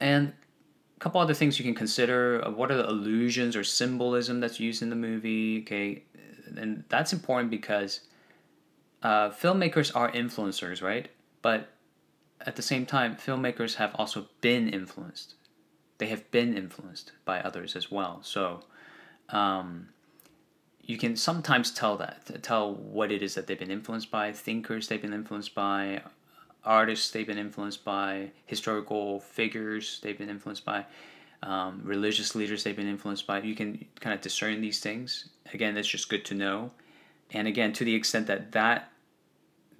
and 0.00 0.32
a 0.96 1.00
couple 1.00 1.20
other 1.20 1.34
things 1.34 1.58
you 1.58 1.64
can 1.64 1.74
consider. 1.74 2.44
Uh, 2.44 2.50
what 2.50 2.70
are 2.70 2.76
the 2.76 2.90
allusions 2.90 3.56
or 3.56 3.64
symbolism 3.64 4.40
that's 4.40 4.60
used 4.60 4.82
in 4.82 4.90
the 4.90 4.96
movie? 4.96 5.62
Okay, 5.62 6.02
and 6.56 6.84
that's 6.88 7.12
important 7.12 7.50
because 7.50 8.00
uh, 9.02 9.30
filmmakers 9.30 9.94
are 9.94 10.10
influencers, 10.10 10.82
right? 10.82 11.08
But 11.40 11.68
at 12.46 12.56
the 12.56 12.62
same 12.62 12.86
time, 12.86 13.16
filmmakers 13.16 13.76
have 13.76 13.94
also 13.94 14.28
been 14.40 14.68
influenced. 14.68 15.34
They 15.98 16.06
have 16.08 16.30
been 16.30 16.56
influenced 16.56 17.12
by 17.24 17.40
others 17.40 17.76
as 17.76 17.90
well. 17.90 18.20
So 18.22 18.64
um, 19.30 19.88
you 20.82 20.98
can 20.98 21.16
sometimes 21.16 21.70
tell 21.70 21.96
that, 21.98 22.42
tell 22.42 22.74
what 22.74 23.10
it 23.10 23.22
is 23.22 23.34
that 23.34 23.46
they've 23.46 23.58
been 23.58 23.70
influenced 23.70 24.10
by, 24.10 24.32
thinkers 24.32 24.88
they've 24.88 25.00
been 25.00 25.14
influenced 25.14 25.54
by, 25.54 26.02
artists 26.64 27.10
they've 27.10 27.26
been 27.26 27.38
influenced 27.38 27.84
by, 27.84 28.30
historical 28.46 29.20
figures 29.20 30.00
they've 30.02 30.18
been 30.18 30.30
influenced 30.30 30.64
by, 30.64 30.84
um, 31.42 31.80
religious 31.84 32.34
leaders 32.34 32.64
they've 32.64 32.76
been 32.76 32.88
influenced 32.88 33.26
by. 33.26 33.40
You 33.40 33.54
can 33.54 33.84
kind 34.00 34.14
of 34.14 34.20
discern 34.20 34.60
these 34.60 34.80
things. 34.80 35.28
Again, 35.52 35.74
that's 35.74 35.88
just 35.88 36.08
good 36.08 36.24
to 36.26 36.34
know. 36.34 36.72
And 37.30 37.46
again, 37.48 37.72
to 37.74 37.84
the 37.84 37.94
extent 37.94 38.26
that 38.26 38.52
that 38.52 38.90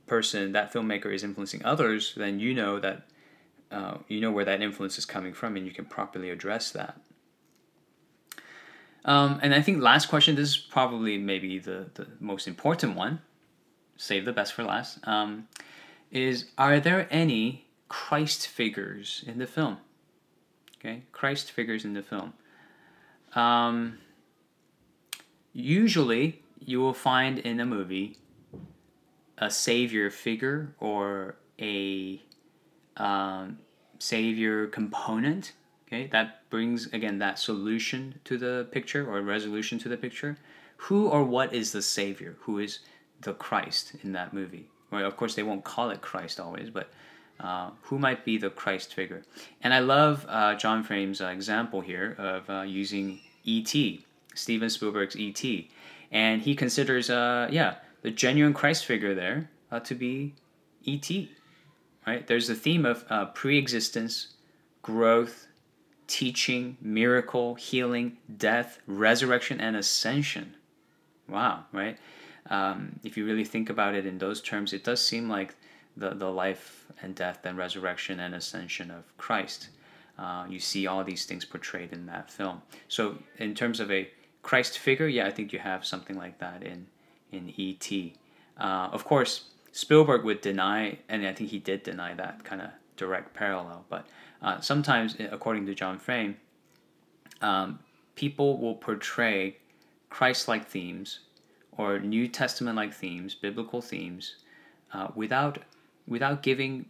person, 0.07 0.53
that 0.53 0.73
filmmaker 0.73 1.13
is 1.15 1.25
influencing 1.25 1.65
others, 1.65 2.15
then 2.17 2.41
you 2.41 2.55
know 2.55 2.79
that 2.81 3.07
uh, 3.71 3.99
you 4.09 4.21
know 4.21 4.31
where 4.31 4.45
that 4.45 4.63
influence 4.63 4.99
is 4.99 5.05
coming 5.05 5.33
from, 5.33 5.57
and 5.57 5.67
you 5.67 5.73
can 5.73 5.85
properly 5.85 6.31
address 6.31 6.71
that. 6.71 7.01
Um, 9.05 9.39
and 9.43 9.55
I 9.55 9.61
think 9.61 9.83
last 9.83 10.07
question. 10.07 10.37
This 10.37 10.51
is 10.51 10.57
probably 10.57 11.19
maybe 11.19 11.59
the 11.59 11.91
the 11.95 12.07
most 12.21 12.47
important 12.47 12.97
one. 12.97 13.21
Save 13.97 14.25
the 14.25 14.33
best 14.33 14.53
for 14.53 14.65
last. 14.65 14.99
Um, 15.07 15.49
is 16.11 16.47
are 16.57 16.81
there 16.81 17.09
any 17.11 17.67
Christ 17.89 18.49
figures 18.49 19.25
in 19.27 19.39
the 19.39 19.47
film? 19.47 19.79
Okay, 20.79 21.03
Christ 21.13 21.51
figures 21.51 21.85
in 21.85 21.95
the 21.95 22.03
film. 22.03 22.35
Um, 23.35 23.99
usually, 25.53 26.43
you 26.61 26.81
will 26.81 26.95
find 26.95 27.39
in 27.39 27.61
a 27.61 27.67
movie 27.67 28.17
a 29.39 29.51
savior 29.51 30.11
figure 30.11 30.75
or 30.81 31.37
a 31.61 32.23
um, 32.97 33.59
savior 33.99 34.67
component 34.67 35.53
okay 35.87 36.07
that 36.09 36.49
brings 36.51 36.87
again 36.93 37.19
that 37.19 37.39
solution 37.39 38.21
to 38.25 38.39
the 38.39 38.67
picture 38.71 39.09
or 39.09 39.21
resolution 39.23 39.79
to 39.79 39.89
the 39.89 39.97
picture 39.97 40.37
who 40.77 41.09
or 41.09 41.25
what 41.25 41.53
is 41.53 41.73
the 41.73 41.83
savior 41.83 42.37
who 42.41 42.59
is 42.59 42.81
the 43.23 43.33
christ 43.33 43.93
in 44.03 44.13
that 44.13 44.33
movie 44.33 44.69
well 44.91 45.05
of 45.05 45.17
course 45.17 45.35
they 45.35 45.43
won't 45.43 45.65
call 45.65 45.91
it 45.91 46.01
christ 46.01 46.39
always 46.39 46.71
but 46.71 46.91
uh, 47.41 47.71
who 47.83 47.99
might 47.99 48.25
be 48.25 48.39
the 48.39 48.51
Christ 48.51 48.95
figure. 48.95 49.23
And 49.63 49.75
I 49.75 49.81
love 49.81 50.25
uh, 50.29 50.55
John 50.55 50.83
Frame's 50.85 51.21
uh, 51.21 51.27
example 51.27 51.81
here 51.81 52.15
of 52.19 52.49
uh, 52.49 52.63
using 52.63 53.21
E.T., 53.45 54.05
Steven 54.35 54.71
Spielberg's 54.71 55.17
E.T., 55.17 55.69
and 56.13 56.43
he 56.43 56.55
considers, 56.55 57.11
uh, 57.11 57.49
yeah, 57.51 57.75
the 58.05 58.11
genuine 58.11 58.53
Christ 58.53 58.85
figure 58.85 59.15
there 59.15 59.49
uh, 59.73 59.81
to 59.81 59.95
be 59.95 60.35
E.T. 60.85 61.33
Right? 62.07 62.27
There's 62.27 62.49
the 62.49 62.55
theme 62.55 62.85
of 62.85 63.07
pre-existence, 63.35 64.35
growth, 64.83 65.47
teaching, 66.07 66.77
miracle, 66.83 67.55
healing, 67.55 68.19
death, 68.37 68.79
resurrection, 68.87 69.59
and 69.59 69.75
ascension. 69.75 70.55
Wow, 71.31 71.65
right? 71.73 71.97
Um, 72.51 73.01
if 73.05 73.17
you 73.17 73.25
really 73.25 73.45
think 73.45 73.71
about 73.71 73.95
it 73.95 74.05
in 74.05 74.19
those 74.19 74.43
terms, 74.43 74.75
it 74.75 74.85
does 74.85 75.01
seem 75.01 75.31
like 75.31 75.55
the, 75.97 76.11
the 76.11 76.29
life 76.31 76.85
and 77.01 77.15
death 77.15 77.41
and 77.45 77.57
resurrection 77.57 78.21
and 78.21 78.35
ascension 78.35 78.91
of 78.91 79.17
Christ. 79.17 79.71
Uh, 80.19 80.45
you 80.47 80.61
see 80.61 80.87
all 80.87 81.03
these 81.05 81.25
things 81.25 81.47
portrayed 81.47 81.95
in 81.95 82.05
that 82.05 82.31
film. 82.31 82.61
So, 82.89 83.17
in 83.39 83.55
terms 83.55 83.81
of 83.81 83.91
a 83.91 84.11
Christ 84.43 84.79
figure, 84.79 85.09
yeah, 85.09 85.27
I 85.27 85.31
think 85.31 85.55
you 85.55 85.59
have 85.59 85.87
something 85.87 86.19
like 86.19 86.39
that 86.41 86.63
in 86.63 86.87
in 87.35 87.53
E.T. 87.57 88.15
Uh, 88.59 88.89
of 88.93 89.05
course, 89.05 89.45
Spielberg 89.73 90.25
would 90.25 90.41
deny, 90.41 90.99
and 91.09 91.27
I 91.27 91.33
think 91.33 91.51
he 91.51 91.59
did 91.59 91.83
deny 91.83 92.15
that 92.15 92.45
kind 92.45 92.63
of 92.63 92.71
direct 92.97 93.35
parallel. 93.35 93.85
But 93.89 94.07
uh, 94.41 94.61
sometimes, 94.61 95.17
according 95.33 95.67
to 95.67 95.75
John 95.75 95.99
Frame, 95.99 96.37
um, 97.43 97.81
people 98.15 98.59
will 98.59 98.77
portray 98.77 99.57
Christ-like 100.11 100.69
themes 100.69 101.21
or 101.77 101.99
New 101.99 102.29
Testament-like 102.29 102.95
themes, 102.95 103.35
biblical 103.35 103.83
themes, 103.83 104.37
uh, 104.93 105.09
without 105.15 105.59
without 106.07 106.43
giving 106.43 106.87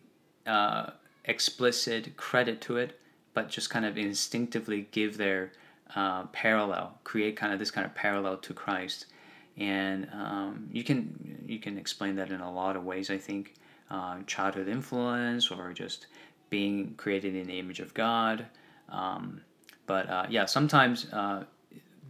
uh, 0.46 0.90
explicit 1.24 2.16
credit 2.16 2.61
to 2.61 2.76
it, 2.76 3.00
but 3.33 3.48
just 3.48 3.70
kind 3.70 3.85
of 3.85 3.96
instinctively 3.96 4.88
give 4.90 5.16
their 5.16 5.52
uh, 5.94 6.24
parallel, 6.26 6.98
create 7.04 7.37
kind 7.37 7.52
of 7.52 7.59
this 7.59 7.70
kind 7.70 7.87
of 7.87 7.94
parallel 7.94 8.37
to 8.38 8.52
Christ, 8.52 9.07
and 9.56 10.08
um, 10.12 10.68
you 10.72 10.82
can 10.82 11.44
you 11.46 11.58
can 11.58 11.78
explain 11.78 12.16
that 12.16 12.30
in 12.30 12.40
a 12.40 12.52
lot 12.52 12.76
of 12.76 12.84
ways. 12.84 13.10
I 13.10 13.18
think 13.18 13.54
uh, 13.90 14.18
childhood 14.26 14.68
influence 14.68 15.50
or 15.50 15.72
just 15.72 16.06
being 16.50 16.94
created 16.96 17.34
in 17.34 17.46
the 17.46 17.58
image 17.58 17.80
of 17.80 17.94
God. 17.94 18.46
Um, 18.88 19.42
but 19.86 20.08
uh, 20.08 20.26
yeah, 20.28 20.46
sometimes 20.46 21.06
uh, 21.12 21.44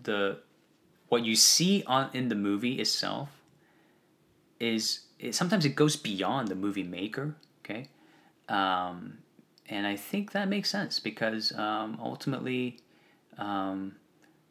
the 0.03 0.39
what 1.09 1.25
you 1.25 1.37
see 1.37 1.85
on 1.87 2.11
in 2.15 2.29
the 2.29 2.35
movie 2.35 2.81
itself 2.81 3.29
is 4.59 5.01
it, 5.19 5.35
sometimes 5.35 5.65
it 5.65 5.75
goes 5.75 5.97
beyond 5.97 6.49
the 6.49 6.55
movie 6.55 6.83
maker. 6.83 7.37
Okay, 7.65 7.89
um, 8.49 9.19
and 9.69 9.87
I 9.87 9.97
think 9.97 10.33
that 10.33 10.49
makes 10.49 10.71
sense 10.71 10.99
because 11.01 11.53
um, 11.53 11.99
ultimately, 12.03 12.79
um, 13.37 13.97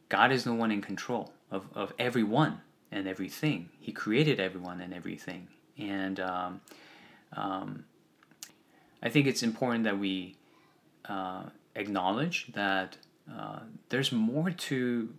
God 0.10 0.32
is 0.32 0.44
the 0.44 0.54
one 0.54 0.72
in 0.72 0.82
control 0.82 1.34
of, 1.50 1.68
of 1.76 1.94
everyone 1.98 2.62
and 2.94 3.08
everything. 3.08 3.70
He 3.80 3.92
created 3.92 4.40
everyone 4.40 4.80
and 4.82 4.94
everything, 4.94 5.48
and 5.78 6.20
um, 6.20 6.62
um, 7.36 7.86
I 9.02 9.10
think 9.10 9.28
it's 9.28 9.44
important 9.44 9.84
that 9.84 10.00
we 10.00 10.38
uh, 11.06 11.44
acknowledge 11.76 12.48
that 12.54 12.98
uh, 13.32 13.60
there's 13.90 14.12
more 14.12 14.52
to 14.52 15.10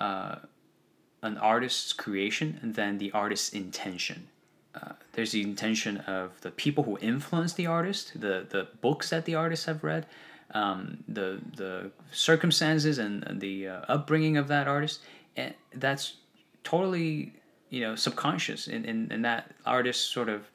uh, 0.00 0.36
an 1.22 1.38
artist's 1.38 1.92
creation 1.92 2.58
than 2.62 2.98
the 2.98 3.12
artist's 3.12 3.52
intention. 3.52 4.28
Uh, 4.74 4.92
there's 5.12 5.32
the 5.32 5.42
intention 5.42 5.98
of 5.98 6.40
the 6.40 6.50
people 6.50 6.84
who 6.84 6.98
influence 7.00 7.52
the 7.52 7.66
artist, 7.66 8.12
the 8.18 8.46
the 8.48 8.68
books 8.80 9.10
that 9.10 9.24
the 9.26 9.34
artists 9.34 9.66
have 9.66 9.84
read, 9.84 10.06
um, 10.52 11.04
the 11.06 11.40
the 11.56 11.90
circumstances 12.10 12.98
and 12.98 13.40
the 13.40 13.68
uh, 13.68 13.80
upbringing 13.88 14.36
of 14.36 14.48
that 14.48 14.66
artist, 14.66 15.00
and 15.36 15.54
that's 15.74 16.14
totally 16.64 17.32
you 17.70 17.80
know 17.80 17.94
subconscious 17.94 18.68
in, 18.68 18.84
in, 18.84 19.10
in 19.10 19.22
that 19.22 19.52
artist's 19.64 20.04
sort 20.04 20.28
of 20.28 20.46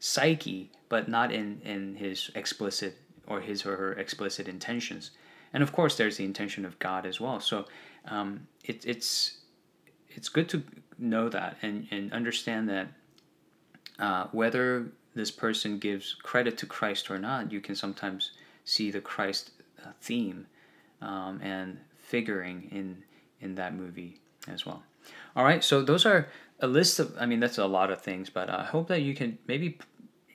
psyche, 0.00 0.70
but 0.88 1.08
not 1.08 1.32
in 1.32 1.60
in 1.64 1.96
his 1.96 2.30
explicit 2.34 2.96
or 3.26 3.40
his 3.40 3.66
or 3.66 3.76
her 3.76 3.92
explicit 3.94 4.48
intentions. 4.48 5.10
And 5.52 5.62
of 5.62 5.72
course, 5.72 5.96
there's 5.96 6.16
the 6.16 6.24
intention 6.24 6.64
of 6.64 6.78
God 6.78 7.06
as 7.06 7.20
well. 7.20 7.40
So 7.40 7.64
um, 8.06 8.46
it, 8.64 8.84
it's 8.86 9.38
it's 10.10 10.28
good 10.28 10.48
to 10.50 10.62
know 10.98 11.28
that 11.28 11.56
and, 11.62 11.86
and 11.90 12.12
understand 12.12 12.68
that 12.68 12.88
uh, 13.98 14.26
whether 14.32 14.86
this 15.14 15.30
person 15.30 15.78
gives 15.78 16.14
credit 16.14 16.58
to 16.58 16.66
Christ 16.66 17.10
or 17.10 17.18
not, 17.18 17.52
you 17.52 17.60
can 17.60 17.74
sometimes 17.74 18.32
see 18.64 18.90
the 18.90 19.00
Christ 19.00 19.50
uh, 19.84 19.90
theme 20.00 20.46
um, 21.00 21.40
and 21.42 21.78
figuring 21.98 22.68
in 22.70 23.02
in 23.40 23.54
that 23.54 23.74
movie 23.74 24.20
as 24.48 24.64
well. 24.66 24.82
All 25.34 25.44
right, 25.44 25.62
so 25.62 25.82
those 25.82 26.06
are 26.06 26.28
a 26.60 26.66
list 26.66 26.98
of. 26.98 27.14
I 27.18 27.26
mean, 27.26 27.40
that's 27.40 27.58
a 27.58 27.66
lot 27.66 27.90
of 27.90 28.00
things, 28.00 28.30
but 28.30 28.48
I 28.48 28.64
hope 28.64 28.88
that 28.88 29.02
you 29.02 29.14
can 29.14 29.38
maybe 29.46 29.78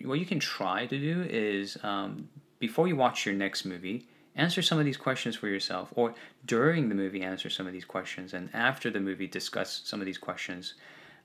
what 0.04 0.20
you 0.20 0.26
can 0.26 0.40
try 0.40 0.86
to 0.86 1.00
do 1.00 1.26
is 1.30 1.78
um, 1.84 2.30
before 2.60 2.88
you 2.88 2.96
watch 2.96 3.26
your 3.26 3.36
next 3.36 3.66
movie, 3.66 4.08
answer 4.36 4.62
some 4.62 4.80
of 4.80 4.86
these 4.86 4.98
questions 4.98 5.36
for 5.36 5.48
yourself, 5.48 5.90
or 5.96 6.14
during 6.46 6.90
the 6.90 6.96
movie, 6.96 7.22
answer 7.22 7.50
some 7.50 7.68
of 7.68 7.74
these 7.74 7.86
questions, 7.86 8.34
and 8.34 8.50
after 8.54 8.90
the 8.90 9.00
movie, 9.00 9.28
discuss 9.28 9.82
some 9.84 10.00
of 10.00 10.06
these 10.06 10.18
questions, 10.18 10.76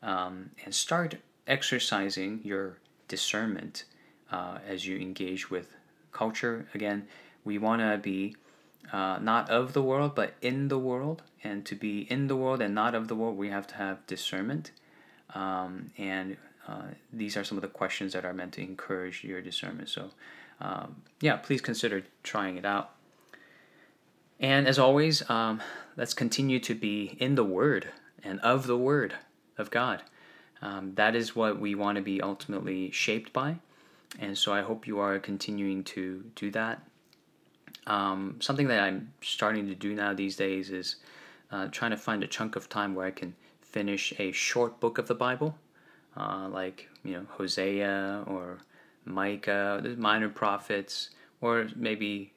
um, 0.02 0.50
and 0.64 0.74
start 0.74 1.16
exercising 1.46 2.40
your 2.42 2.78
discernment 3.08 3.84
uh, 4.32 4.58
as 4.66 4.86
you 4.86 4.98
engage 4.98 5.50
with 5.50 5.74
culture. 6.12 6.66
Again, 6.74 7.06
we 7.44 7.58
want 7.58 7.80
to 7.80 7.98
be 7.98 8.34
uh, 8.92 9.18
not 9.20 9.50
of 9.50 9.72
the 9.72 9.82
world, 9.82 10.14
but 10.14 10.34
in 10.40 10.68
the 10.68 10.78
world. 10.78 11.22
And 11.42 11.64
to 11.66 11.74
be 11.74 12.00
in 12.10 12.26
the 12.26 12.36
world 12.36 12.60
and 12.60 12.74
not 12.74 12.94
of 12.94 13.08
the 13.08 13.14
world, 13.14 13.36
we 13.36 13.50
have 13.50 13.66
to 13.68 13.74
have 13.76 14.06
discernment. 14.06 14.72
Um, 15.34 15.90
and 15.96 16.36
uh, 16.66 16.88
these 17.12 17.36
are 17.36 17.44
some 17.44 17.58
of 17.58 17.62
the 17.62 17.68
questions 17.68 18.12
that 18.12 18.24
are 18.24 18.32
meant 18.32 18.52
to 18.54 18.62
encourage 18.62 19.22
your 19.22 19.40
discernment. 19.40 19.88
So, 19.88 20.10
um, 20.60 21.02
yeah, 21.20 21.36
please 21.36 21.60
consider 21.60 22.04
trying 22.22 22.56
it 22.56 22.64
out. 22.64 22.90
And 24.40 24.66
as 24.66 24.78
always, 24.78 25.28
um, 25.30 25.62
let's 25.96 26.14
continue 26.14 26.58
to 26.60 26.74
be 26.74 27.16
in 27.18 27.36
the 27.36 27.44
Word 27.44 27.88
and 28.22 28.40
of 28.40 28.66
the 28.66 28.76
Word 28.76 29.14
of 29.56 29.70
God. 29.70 30.02
Um, 30.60 30.94
that 30.94 31.14
is 31.14 31.36
what 31.36 31.60
we 31.60 31.74
want 31.74 31.96
to 31.96 32.02
be 32.02 32.20
ultimately 32.20 32.90
shaped 32.90 33.32
by. 33.32 33.56
And 34.18 34.36
so 34.36 34.52
I 34.52 34.62
hope 34.62 34.86
you 34.86 34.98
are 34.98 35.18
continuing 35.18 35.84
to 35.84 36.24
do 36.34 36.50
that. 36.52 36.82
Um, 37.86 38.36
something 38.40 38.68
that 38.68 38.80
I'm 38.80 39.12
starting 39.20 39.66
to 39.68 39.74
do 39.74 39.94
now 39.94 40.12
these 40.12 40.36
days 40.36 40.70
is 40.70 40.96
uh, 41.50 41.68
trying 41.68 41.92
to 41.92 41.96
find 41.96 42.22
a 42.24 42.26
chunk 42.26 42.56
of 42.56 42.68
time 42.68 42.94
where 42.94 43.06
I 43.06 43.10
can 43.10 43.34
finish 43.60 44.12
a 44.18 44.32
short 44.32 44.80
book 44.80 44.98
of 44.98 45.06
the 45.06 45.14
Bible, 45.14 45.56
uh, 46.16 46.48
like 46.48 46.88
you 47.04 47.12
know 47.12 47.26
Hosea 47.30 48.24
or 48.26 48.58
Micah, 49.04 49.80
the 49.82 49.90
minor 49.96 50.28
prophets, 50.28 51.10
or 51.40 51.68
maybe 51.76 52.32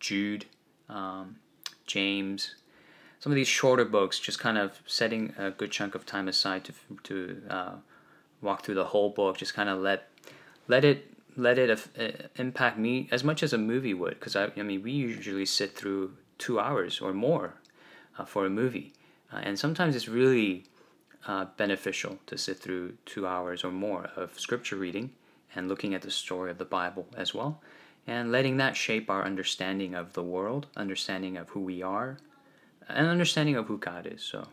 Jude, 0.00 0.46
um, 0.88 1.36
James, 1.86 2.56
some 3.20 3.32
of 3.32 3.36
these 3.36 3.48
shorter 3.48 3.86
books, 3.86 4.18
just 4.18 4.38
kind 4.38 4.58
of 4.58 4.80
setting 4.86 5.32
a 5.38 5.50
good 5.50 5.70
chunk 5.70 5.94
of 5.94 6.04
time 6.04 6.28
aside 6.28 6.64
to 6.64 6.72
to 7.04 7.42
uh, 7.48 7.74
walk 8.42 8.64
through 8.64 8.74
the 8.74 8.86
whole 8.86 9.10
book, 9.10 9.38
just 9.38 9.54
kind 9.54 9.68
of 9.68 9.80
let 9.80 10.10
let 10.68 10.84
it 10.84 11.13
let 11.36 11.58
it 11.58 11.70
uh, 11.70 12.28
impact 12.36 12.78
me 12.78 13.08
as 13.10 13.24
much 13.24 13.42
as 13.42 13.52
a 13.52 13.58
movie 13.58 13.94
would, 13.94 14.14
because 14.18 14.36
I, 14.36 14.50
I 14.56 14.62
mean 14.62 14.82
we 14.82 14.92
usually 14.92 15.46
sit 15.46 15.74
through 15.74 16.14
two 16.38 16.58
hours 16.60 17.00
or 17.00 17.12
more 17.12 17.54
uh, 18.18 18.24
for 18.24 18.46
a 18.46 18.50
movie, 18.50 18.92
uh, 19.32 19.40
and 19.42 19.58
sometimes 19.58 19.96
it's 19.96 20.08
really 20.08 20.64
uh, 21.26 21.46
beneficial 21.56 22.18
to 22.26 22.36
sit 22.36 22.58
through 22.58 22.94
two 23.06 23.26
hours 23.26 23.64
or 23.64 23.70
more 23.70 24.10
of 24.16 24.38
scripture 24.38 24.76
reading 24.76 25.10
and 25.54 25.68
looking 25.68 25.94
at 25.94 26.02
the 26.02 26.10
story 26.10 26.50
of 26.50 26.58
the 26.58 26.64
Bible 26.64 27.06
as 27.16 27.32
well, 27.32 27.60
and 28.06 28.32
letting 28.32 28.56
that 28.56 28.76
shape 28.76 29.08
our 29.08 29.24
understanding 29.24 29.94
of 29.94 30.12
the 30.12 30.22
world, 30.22 30.66
understanding 30.76 31.36
of 31.36 31.48
who 31.50 31.60
we 31.60 31.82
are, 31.82 32.18
and 32.88 33.06
understanding 33.06 33.56
of 33.56 33.66
who 33.66 33.78
God 33.78 34.06
is. 34.06 34.22
So, 34.22 34.48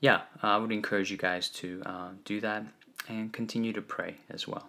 yeah, 0.00 0.22
I 0.42 0.56
would 0.58 0.72
encourage 0.72 1.10
you 1.10 1.16
guys 1.16 1.48
to 1.50 1.82
uh, 1.86 2.08
do 2.24 2.40
that 2.40 2.66
and 3.08 3.32
continue 3.32 3.72
to 3.72 3.80
pray 3.80 4.16
as 4.28 4.46
well. 4.46 4.68